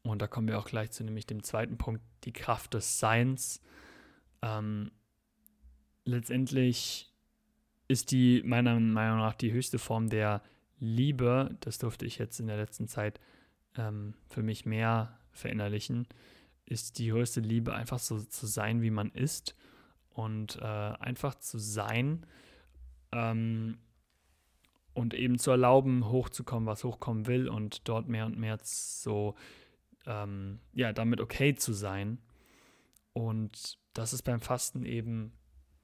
[0.03, 3.61] Und da kommen wir auch gleich zu nämlich dem zweiten Punkt, die Kraft des Seins.
[4.43, 4.91] Ähm,
[6.05, 7.13] letztendlich
[7.89, 10.43] ist die meiner Meinung nach die höchste Form der
[10.79, 11.57] Liebe.
[11.61, 13.21] Das durfte ich jetzt in der letzten Zeit
[13.77, 16.07] ähm, für mich mehr verinnerlichen.
[16.65, 19.57] Ist die größte Liebe einfach so zu sein, wie man ist
[20.11, 22.27] und äh, einfach zu sein
[23.13, 23.79] ähm,
[24.99, 29.37] und eben zu erlauben, hochzukommen, was hochkommen will und dort mehr und mehr so,
[30.07, 32.19] ähm, ja, damit okay zu sein.
[33.13, 35.33] Und das ist beim Fasten eben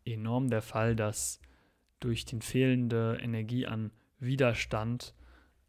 [0.05, 1.39] enorm der Fall, dass
[2.01, 5.15] durch die fehlende Energie an Widerstand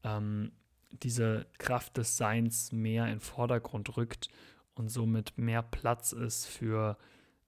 [0.03, 0.51] ähm,
[0.89, 4.29] diese Kraft des Seins mehr in den Vordergrund rückt
[4.73, 6.97] und somit mehr Platz ist für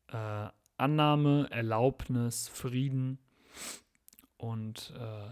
[0.10, 0.48] äh,
[0.78, 3.18] Annahme, Erlaubnis, Frieden
[4.38, 5.30] und äh,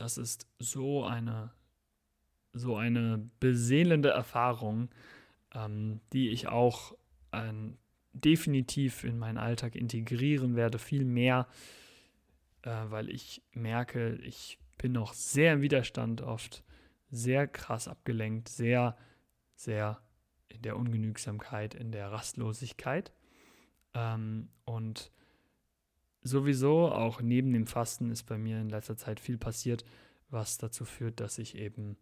[0.00, 1.52] das ist so eine,
[2.52, 4.88] so eine beseelende Erfahrung,
[5.54, 6.94] ähm, die ich auch
[7.32, 7.52] äh,
[8.12, 11.46] definitiv in meinen Alltag integrieren werde, viel mehr,
[12.62, 16.62] äh, weil ich merke, ich bin noch sehr im Widerstand oft,
[17.10, 18.96] sehr krass abgelenkt, sehr,
[19.54, 20.00] sehr
[20.48, 23.12] in der Ungenügsamkeit, in der Rastlosigkeit.
[23.94, 25.10] Ähm, und
[26.28, 29.84] sowieso auch neben dem Fasten ist bei mir in letzter Zeit viel passiert,
[30.30, 31.96] was dazu führt, dass ich eben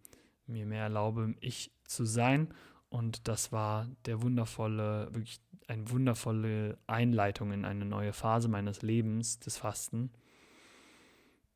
[0.46, 2.52] mir mehr erlaube, ich zu sein.
[2.88, 9.40] Und das war der wundervolle, wirklich eine wundervolle Einleitung in eine neue Phase meines Lebens,
[9.40, 10.10] des Fasten.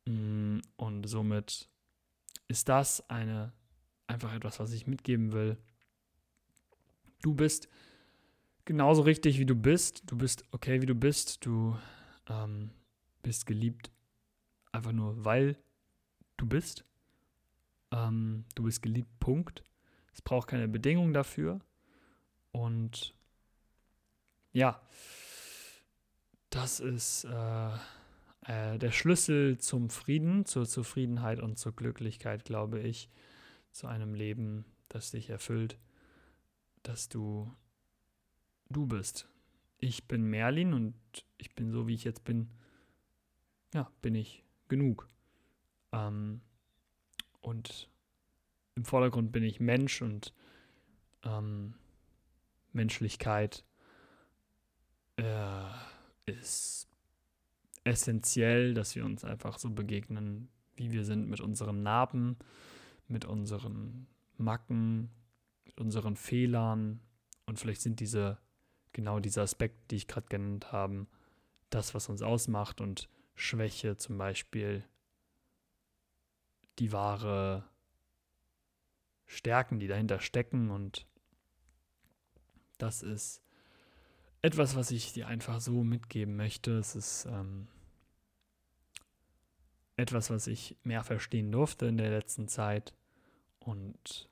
[0.05, 1.69] Mm, und somit
[2.47, 3.53] ist das eine
[4.07, 5.57] einfach etwas, was ich mitgeben will.
[7.21, 7.69] Du bist
[8.65, 10.03] genauso richtig, wie du bist.
[10.07, 11.45] Du bist okay, wie du bist.
[11.45, 11.75] Du
[12.31, 12.71] ähm,
[13.21, 13.91] bist geliebt
[14.71, 15.57] einfach nur, weil
[16.37, 16.85] du bist.
[17.91, 19.63] Ähm, du bist geliebt, Punkt.
[20.13, 21.59] Es braucht keine Bedingung dafür.
[22.51, 23.13] Und
[24.53, 24.81] ja,
[26.49, 27.75] das ist äh,
[28.45, 33.09] äh, der Schlüssel zum Frieden, zur Zufriedenheit und zur Glücklichkeit, glaube ich,
[33.71, 35.77] zu einem Leben, das dich erfüllt,
[36.83, 37.53] dass du
[38.69, 39.30] du bist.
[39.81, 40.93] Ich bin Merlin und
[41.37, 42.49] ich bin so, wie ich jetzt bin.
[43.73, 45.09] Ja, bin ich genug.
[45.91, 46.39] Ähm,
[47.41, 47.89] und
[48.75, 50.33] im Vordergrund bin ich Mensch und
[51.23, 51.73] ähm,
[52.73, 53.65] Menschlichkeit
[55.17, 55.65] äh,
[56.25, 56.87] ist
[57.83, 62.37] essentiell, dass wir uns einfach so begegnen, wie wir sind, mit unseren Narben,
[63.07, 65.09] mit unseren Macken,
[65.65, 67.01] mit unseren Fehlern.
[67.45, 68.37] Und vielleicht sind diese,
[68.93, 71.07] genau diese Aspekte, die ich gerade genannt habe,
[71.69, 74.83] das, was uns ausmacht und Schwäche zum Beispiel
[76.79, 77.63] die wahre
[79.25, 80.69] Stärken, die dahinter stecken.
[80.69, 81.05] Und
[82.77, 83.41] das ist
[84.41, 86.77] etwas, was ich dir einfach so mitgeben möchte.
[86.77, 87.67] Es ist ähm,
[89.95, 92.93] etwas, was ich mehr verstehen durfte in der letzten Zeit
[93.59, 94.29] und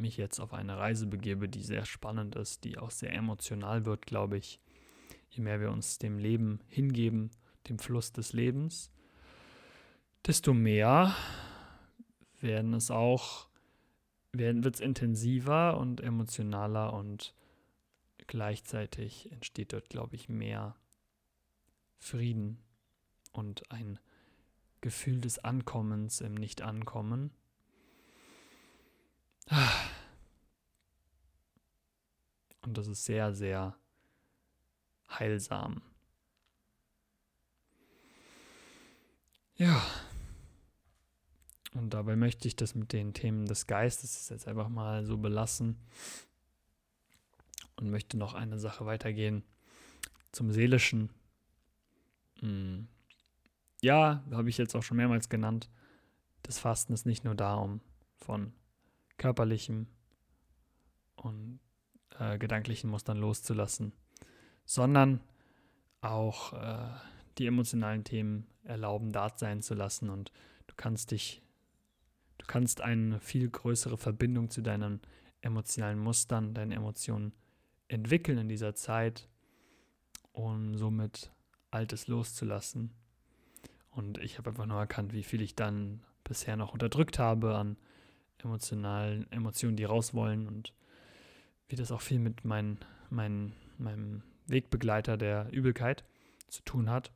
[0.00, 4.06] mich jetzt auf eine Reise begebe, die sehr spannend ist, die auch sehr emotional wird,
[4.06, 4.60] glaube ich.
[5.28, 7.30] Je mehr wir uns dem Leben hingeben,
[7.68, 8.90] dem Fluss des Lebens,
[10.26, 11.14] desto mehr
[12.40, 13.50] werden es auch
[14.32, 17.34] wird es intensiver und emotionaler und
[18.26, 20.76] gleichzeitig entsteht dort, glaube ich, mehr
[21.98, 22.58] Frieden
[23.32, 23.98] und ein
[24.80, 27.32] Gefühl des Ankommens im Nicht-Ankommen.
[32.62, 33.76] Und das ist sehr, sehr
[35.08, 35.82] heilsam.
[39.56, 39.82] Ja.
[41.74, 45.78] Und dabei möchte ich das mit den Themen des Geistes jetzt einfach mal so belassen
[47.76, 49.44] und möchte noch eine Sache weitergehen
[50.32, 51.10] zum Seelischen.
[52.40, 52.88] Hm.
[53.82, 55.70] Ja, habe ich jetzt auch schon mehrmals genannt.
[56.42, 57.80] Das Fasten ist nicht nur da, um
[58.16, 58.52] von
[59.16, 59.86] körperlichem
[61.16, 61.60] und
[62.18, 63.92] äh, gedanklichen Mustern loszulassen,
[64.64, 65.20] sondern
[66.00, 66.90] auch äh,
[67.38, 70.32] die emotionalen Themen erlauben, da sein zu lassen und
[70.66, 71.42] du kannst dich
[72.40, 75.00] Du kannst eine viel größere Verbindung zu deinen
[75.42, 77.34] emotionalen Mustern, deinen Emotionen
[77.88, 79.28] entwickeln in dieser Zeit
[80.32, 81.30] um somit
[81.70, 82.92] Altes loszulassen.
[83.90, 87.76] Und ich habe einfach nur erkannt, wie viel ich dann bisher noch unterdrückt habe an
[88.38, 90.72] emotionalen Emotionen, die raus wollen und
[91.70, 92.78] wie das auch viel mit mein,
[93.10, 96.04] mein, meinem Wegbegleiter der Übelkeit
[96.48, 97.12] zu tun hat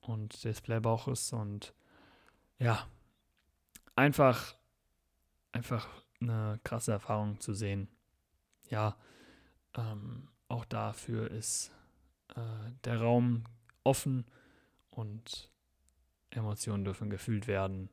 [0.00, 1.72] und des Playbauches und
[2.58, 2.86] ja,
[3.94, 4.56] einfach,
[5.52, 5.88] einfach
[6.20, 7.88] eine krasse Erfahrung zu sehen.
[8.68, 8.96] Ja,
[9.74, 11.70] ähm, auch dafür ist
[12.34, 13.44] äh, der Raum
[13.84, 14.26] offen
[14.90, 15.52] und
[16.30, 17.88] Emotionen dürfen gefühlt werden.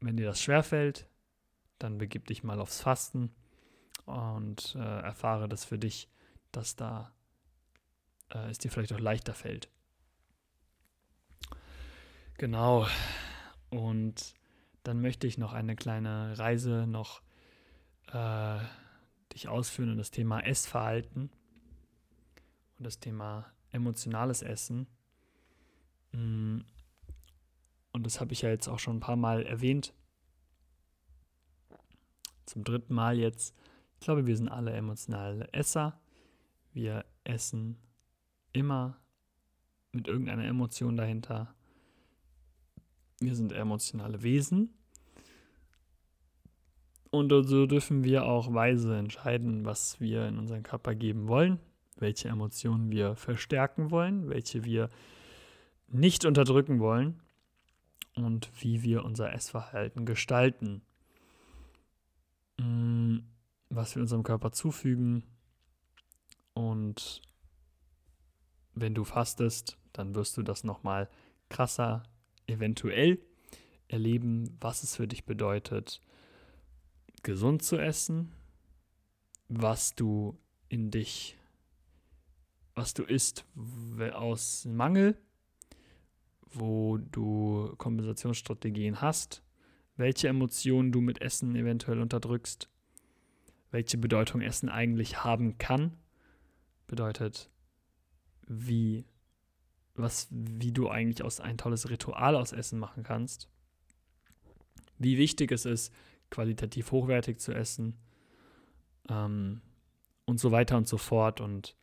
[0.00, 1.08] Wenn dir das schwerfällt,
[1.78, 3.34] dann begib dich mal aufs Fasten
[4.06, 6.08] und äh, erfahre das für dich,
[6.52, 7.12] dass da
[8.32, 9.68] äh, es dir vielleicht auch leichter fällt.
[12.38, 12.86] Genau.
[13.70, 14.34] Und
[14.82, 17.22] dann möchte ich noch eine kleine Reise noch
[18.12, 18.58] äh,
[19.32, 21.30] dich ausführen in das Thema Essverhalten
[22.78, 24.86] und das Thema emotionales Essen.
[26.12, 26.60] Mm.
[27.92, 29.94] Und das habe ich ja jetzt auch schon ein paar Mal erwähnt.
[32.44, 33.56] Zum dritten Mal jetzt.
[33.98, 35.98] Ich glaube, wir sind alle emotionale Esser.
[36.72, 37.78] Wir essen
[38.52, 38.98] immer
[39.92, 41.54] mit irgendeiner Emotion dahinter.
[43.18, 44.74] Wir sind emotionale Wesen.
[47.10, 51.58] Und so dürfen wir auch weise entscheiden, was wir in unseren Körper geben wollen,
[51.96, 54.90] welche Emotionen wir verstärken wollen, welche wir
[55.88, 57.20] nicht unterdrücken wollen
[58.14, 60.82] und wie wir unser Essverhalten gestalten.
[63.76, 65.22] Was wir unserem Körper zufügen.
[66.54, 67.20] Und
[68.72, 71.10] wenn du fastest, dann wirst du das nochmal
[71.50, 72.02] krasser
[72.46, 73.18] eventuell
[73.88, 76.00] erleben, was es für dich bedeutet,
[77.22, 78.32] gesund zu essen,
[79.48, 80.38] was du
[80.70, 81.36] in dich,
[82.74, 83.44] was du isst
[84.14, 85.18] aus Mangel,
[86.50, 89.42] wo du Kompensationsstrategien hast,
[89.96, 92.70] welche Emotionen du mit Essen eventuell unterdrückst,
[93.76, 95.92] welche Bedeutung Essen eigentlich haben kann,
[96.86, 97.50] bedeutet,
[98.48, 99.04] wie
[99.94, 103.50] was, wie du eigentlich aus ein tolles Ritual aus Essen machen kannst,
[104.98, 105.92] wie wichtig es ist,
[106.30, 107.98] qualitativ hochwertig zu essen
[109.10, 109.60] ähm,
[110.24, 111.42] und so weiter und so fort.
[111.42, 111.76] Und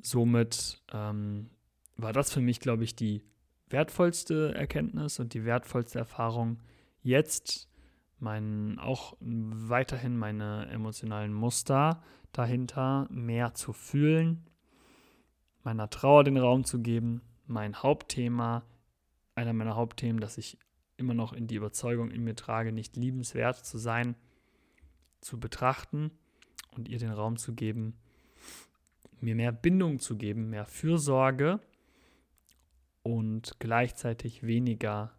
[0.00, 1.50] somit ähm,
[1.96, 3.22] war das für mich, glaube ich, die
[3.68, 6.62] wertvollste Erkenntnis und die wertvollste Erfahrung,
[7.02, 7.68] jetzt
[8.20, 14.46] mein, auch weiterhin meine emotionalen Muster dahinter mehr zu fühlen,
[15.62, 18.64] meiner Trauer den Raum zu geben, mein Hauptthema,
[19.34, 20.58] einer meiner Hauptthemen, dass ich
[20.96, 24.16] immer noch in die Überzeugung in mir trage, nicht liebenswert zu sein,
[25.20, 26.10] zu betrachten
[26.76, 27.96] und ihr den Raum zu geben,
[29.20, 31.60] mir mehr Bindung zu geben, mehr Fürsorge
[33.02, 35.17] und gleichzeitig weniger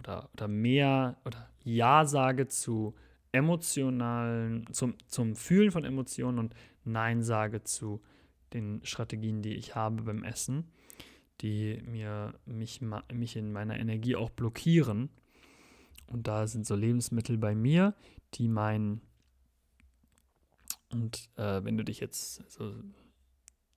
[0.00, 2.94] oder, oder mehr oder Ja sage zu
[3.32, 6.54] emotionalen, zum, zum Fühlen von Emotionen und
[6.84, 8.02] Nein sage zu
[8.52, 10.64] den Strategien, die ich habe beim Essen,
[11.40, 12.80] die mir mich,
[13.12, 15.10] mich in meiner Energie auch blockieren.
[16.08, 17.94] Und da sind so Lebensmittel bei mir,
[18.34, 19.00] die mein
[20.92, 22.74] und äh, wenn du dich jetzt so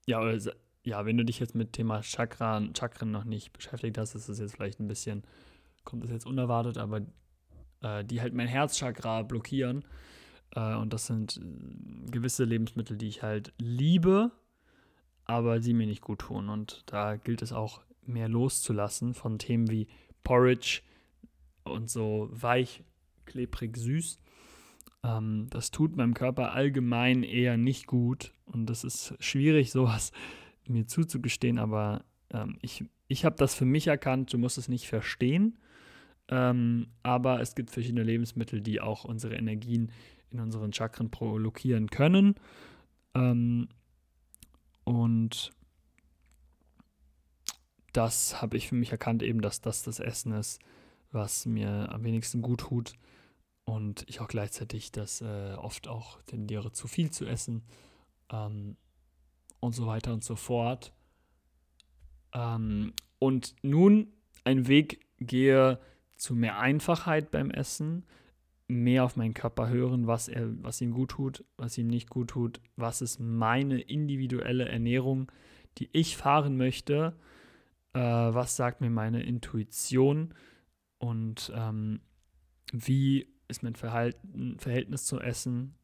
[0.06, 0.36] ja,
[0.84, 4.38] ja, wenn du dich jetzt mit Thema Chakran, Chakren noch nicht beschäftigt hast, ist es
[4.38, 5.22] jetzt vielleicht ein bisschen,
[5.84, 7.02] kommt das jetzt unerwartet, aber
[7.82, 9.84] äh, die halt mein Herzchakra blockieren.
[10.54, 14.32] Äh, und das sind äh, gewisse Lebensmittel, die ich halt liebe,
[15.24, 16.48] aber die mir nicht gut tun.
[16.48, 19.88] Und da gilt es auch mehr loszulassen von Themen wie
[20.22, 20.82] Porridge
[21.64, 22.82] und so weich,
[23.24, 24.18] klebrig, süß.
[25.02, 28.32] Ähm, das tut meinem Körper allgemein eher nicht gut.
[28.46, 30.12] Und das ist schwierig, sowas
[30.66, 34.88] mir zuzugestehen, aber ähm, ich, ich habe das für mich erkannt, du musst es nicht
[34.88, 35.58] verstehen.
[36.28, 39.92] Ähm, aber es gibt verschiedene Lebensmittel, die auch unsere Energien
[40.30, 42.34] in unseren Chakren blockieren können.
[43.14, 43.68] Ähm,
[44.84, 45.52] und
[47.92, 50.60] das habe ich für mich erkannt, eben, dass das das Essen ist,
[51.12, 52.94] was mir am wenigsten gut tut.
[53.64, 57.62] Und ich auch gleichzeitig das äh, oft auch tendiere, zu viel zu essen.
[58.30, 58.76] Ähm,
[59.60, 60.92] und so weiter und so fort.
[62.34, 64.12] Ähm, und nun
[64.44, 65.80] einen Weg gehe
[66.24, 68.06] zu mehr Einfachheit beim Essen,
[68.66, 72.30] mehr auf meinen Körper hören, was, er, was ihm gut tut, was ihm nicht gut
[72.30, 75.30] tut, was ist meine individuelle Ernährung,
[75.76, 77.14] die ich fahren möchte,
[77.92, 80.32] äh, was sagt mir meine Intuition
[80.96, 82.00] und ähm,
[82.72, 85.74] wie ist mein Verhalten, Verhältnis zu Essen.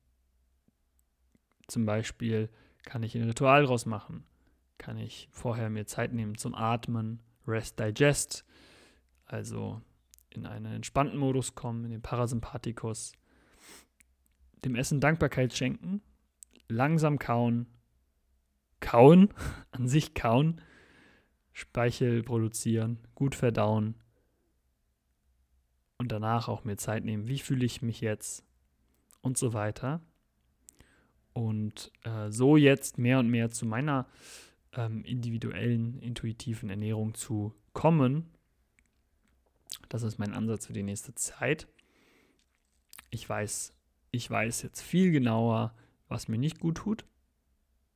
[1.68, 2.48] Zum Beispiel
[2.84, 4.24] kann ich ein Ritual draus machen,
[4.78, 8.46] kann ich vorher mir Zeit nehmen zum Atmen, Rest Digest,
[9.26, 9.82] also
[10.30, 13.12] in einen entspannten Modus kommen, in den Parasympathikus,
[14.64, 16.02] dem Essen Dankbarkeit schenken,
[16.68, 17.66] langsam kauen,
[18.80, 19.32] kauen,
[19.70, 20.60] an sich kauen,
[21.52, 23.94] Speichel produzieren, gut verdauen
[25.98, 28.44] und danach auch mir Zeit nehmen, wie fühle ich mich jetzt
[29.20, 30.00] und so weiter.
[31.32, 34.06] Und äh, so jetzt mehr und mehr zu meiner
[34.72, 38.30] ähm, individuellen, intuitiven Ernährung zu kommen
[39.90, 41.66] das ist mein Ansatz für die nächste Zeit.
[43.10, 43.74] Ich weiß,
[44.12, 45.74] ich weiß jetzt viel genauer,
[46.08, 47.04] was mir nicht gut tut,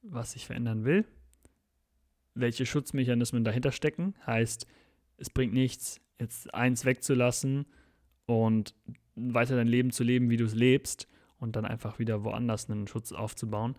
[0.03, 1.07] was ich verändern will,
[2.35, 4.15] welche Schutzmechanismen dahinter stecken.
[4.27, 4.66] Heißt,
[5.19, 7.65] es bringt nichts, jetzt eins wegzulassen
[8.27, 8.75] und
[9.15, 11.09] weiter dein Leben zu leben, wie du es lebst
[11.39, 13.77] und dann einfach wieder woanders einen Schutz aufzubauen.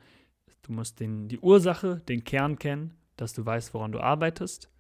[0.62, 4.72] Du musst den, die Ursache, den Kern kennen, dass du weißt, woran du arbeitest.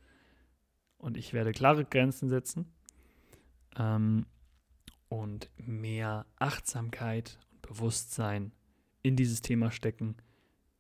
[0.97, 2.71] Und ich werde klare Grenzen setzen
[3.77, 4.25] ähm,
[5.09, 8.51] und mehr Achtsamkeit und Bewusstsein
[9.01, 10.15] in dieses Thema stecken.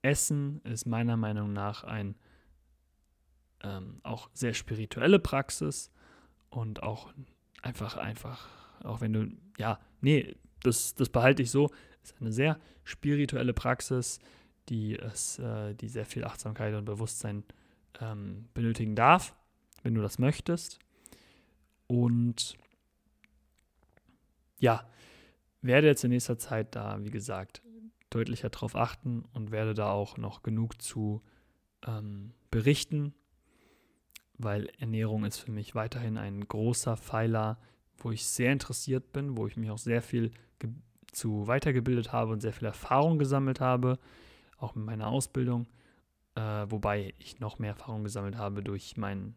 [0.01, 2.15] Essen ist meiner Meinung nach ein
[3.63, 5.91] ähm, auch sehr spirituelle Praxis
[6.49, 7.13] und auch
[7.61, 8.47] einfach, einfach,
[8.83, 9.27] auch wenn du,
[9.57, 11.71] ja, nee, das, das behalte ich so,
[12.03, 14.19] ist eine sehr spirituelle Praxis,
[14.69, 17.43] die es, äh, die sehr viel Achtsamkeit und Bewusstsein
[17.99, 19.35] ähm, benötigen darf,
[19.83, 20.79] wenn du das möchtest.
[21.87, 22.57] Und
[24.57, 24.87] ja,
[25.61, 27.61] werde jetzt in nächster Zeit da, wie gesagt,
[28.09, 31.21] deutlicher drauf achten und werde da auch noch genug zu
[31.85, 33.13] ähm, berichten,
[34.37, 37.59] weil Ernährung ist für mich weiterhin ein großer Pfeiler,
[37.97, 40.31] wo ich sehr interessiert bin, wo ich mich auch sehr viel
[41.11, 43.97] zu weitergebildet habe und sehr viel Erfahrung gesammelt habe,
[44.57, 45.67] auch mit meiner Ausbildung,
[46.35, 49.35] äh, wobei ich noch mehr Erfahrung gesammelt habe durch mein,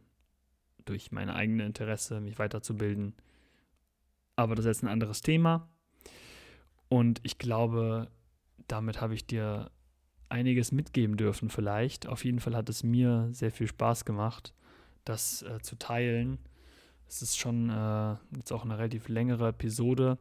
[0.85, 3.15] durch meine eigene Interesse, mich weiterzubilden
[4.39, 5.69] aber das ist jetzt ein anderes Thema.
[6.89, 8.09] Und ich glaube,
[8.69, 9.71] damit habe ich dir
[10.29, 12.07] einiges mitgeben dürfen vielleicht.
[12.07, 14.55] Auf jeden Fall hat es mir sehr viel Spaß gemacht,
[15.05, 16.39] das äh, zu teilen.
[17.09, 20.19] Es ist schon äh, jetzt auch eine relativ längere Episode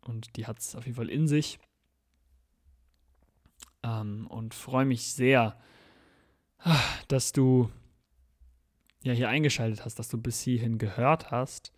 [0.00, 1.58] und die hat es auf jeden Fall in sich.
[3.82, 5.58] Ähm, und freue mich sehr,
[7.08, 7.70] dass du
[9.02, 11.72] ja hier eingeschaltet hast, dass du bis hierhin gehört hast.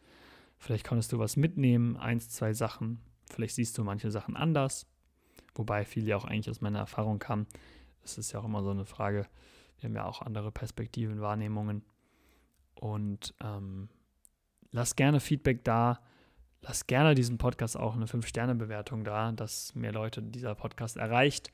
[0.62, 3.00] Vielleicht konntest du was mitnehmen, eins, zwei Sachen.
[3.28, 4.86] Vielleicht siehst du manche Sachen anders,
[5.56, 7.48] wobei viel ja auch eigentlich aus meiner Erfahrung kam.
[8.04, 9.26] Es ist ja auch immer so eine Frage.
[9.80, 11.84] Wir haben ja auch andere Perspektiven, Wahrnehmungen.
[12.76, 13.88] Und ähm,
[14.70, 15.98] lass gerne Feedback da.
[16.60, 21.50] Lass gerne diesem Podcast auch eine 5-Sterne-Bewertung da, dass mehr Leute dieser Podcast erreicht.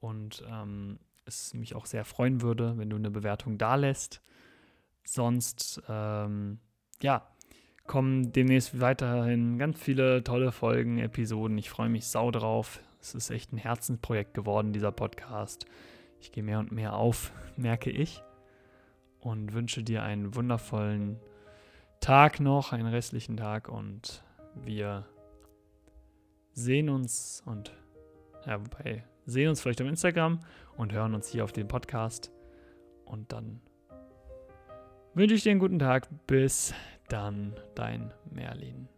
[0.00, 4.20] Und ähm, es mich auch sehr freuen würde, wenn du eine Bewertung da lässt.
[5.02, 6.58] Sonst, ähm,
[7.00, 7.26] ja,
[7.86, 11.58] kommen demnächst weiterhin ganz viele tolle Folgen, Episoden.
[11.58, 12.80] Ich freue mich sau drauf.
[13.00, 15.66] Es ist echt ein Herzensprojekt geworden, dieser Podcast.
[16.20, 18.22] Ich gehe mehr und mehr auf, merke ich.
[19.20, 21.18] Und wünsche dir einen wundervollen
[22.00, 23.68] Tag noch, einen restlichen Tag.
[23.68, 24.22] Und
[24.54, 25.06] wir
[26.52, 27.74] sehen uns und,
[28.46, 30.40] ja, wobei, sehen uns vielleicht auf Instagram
[30.76, 32.30] und hören uns hier auf dem Podcast.
[33.04, 33.60] Und dann
[35.14, 36.08] wünsche ich dir einen guten Tag.
[36.26, 36.74] Bis
[37.08, 38.88] dann, dein Merlin.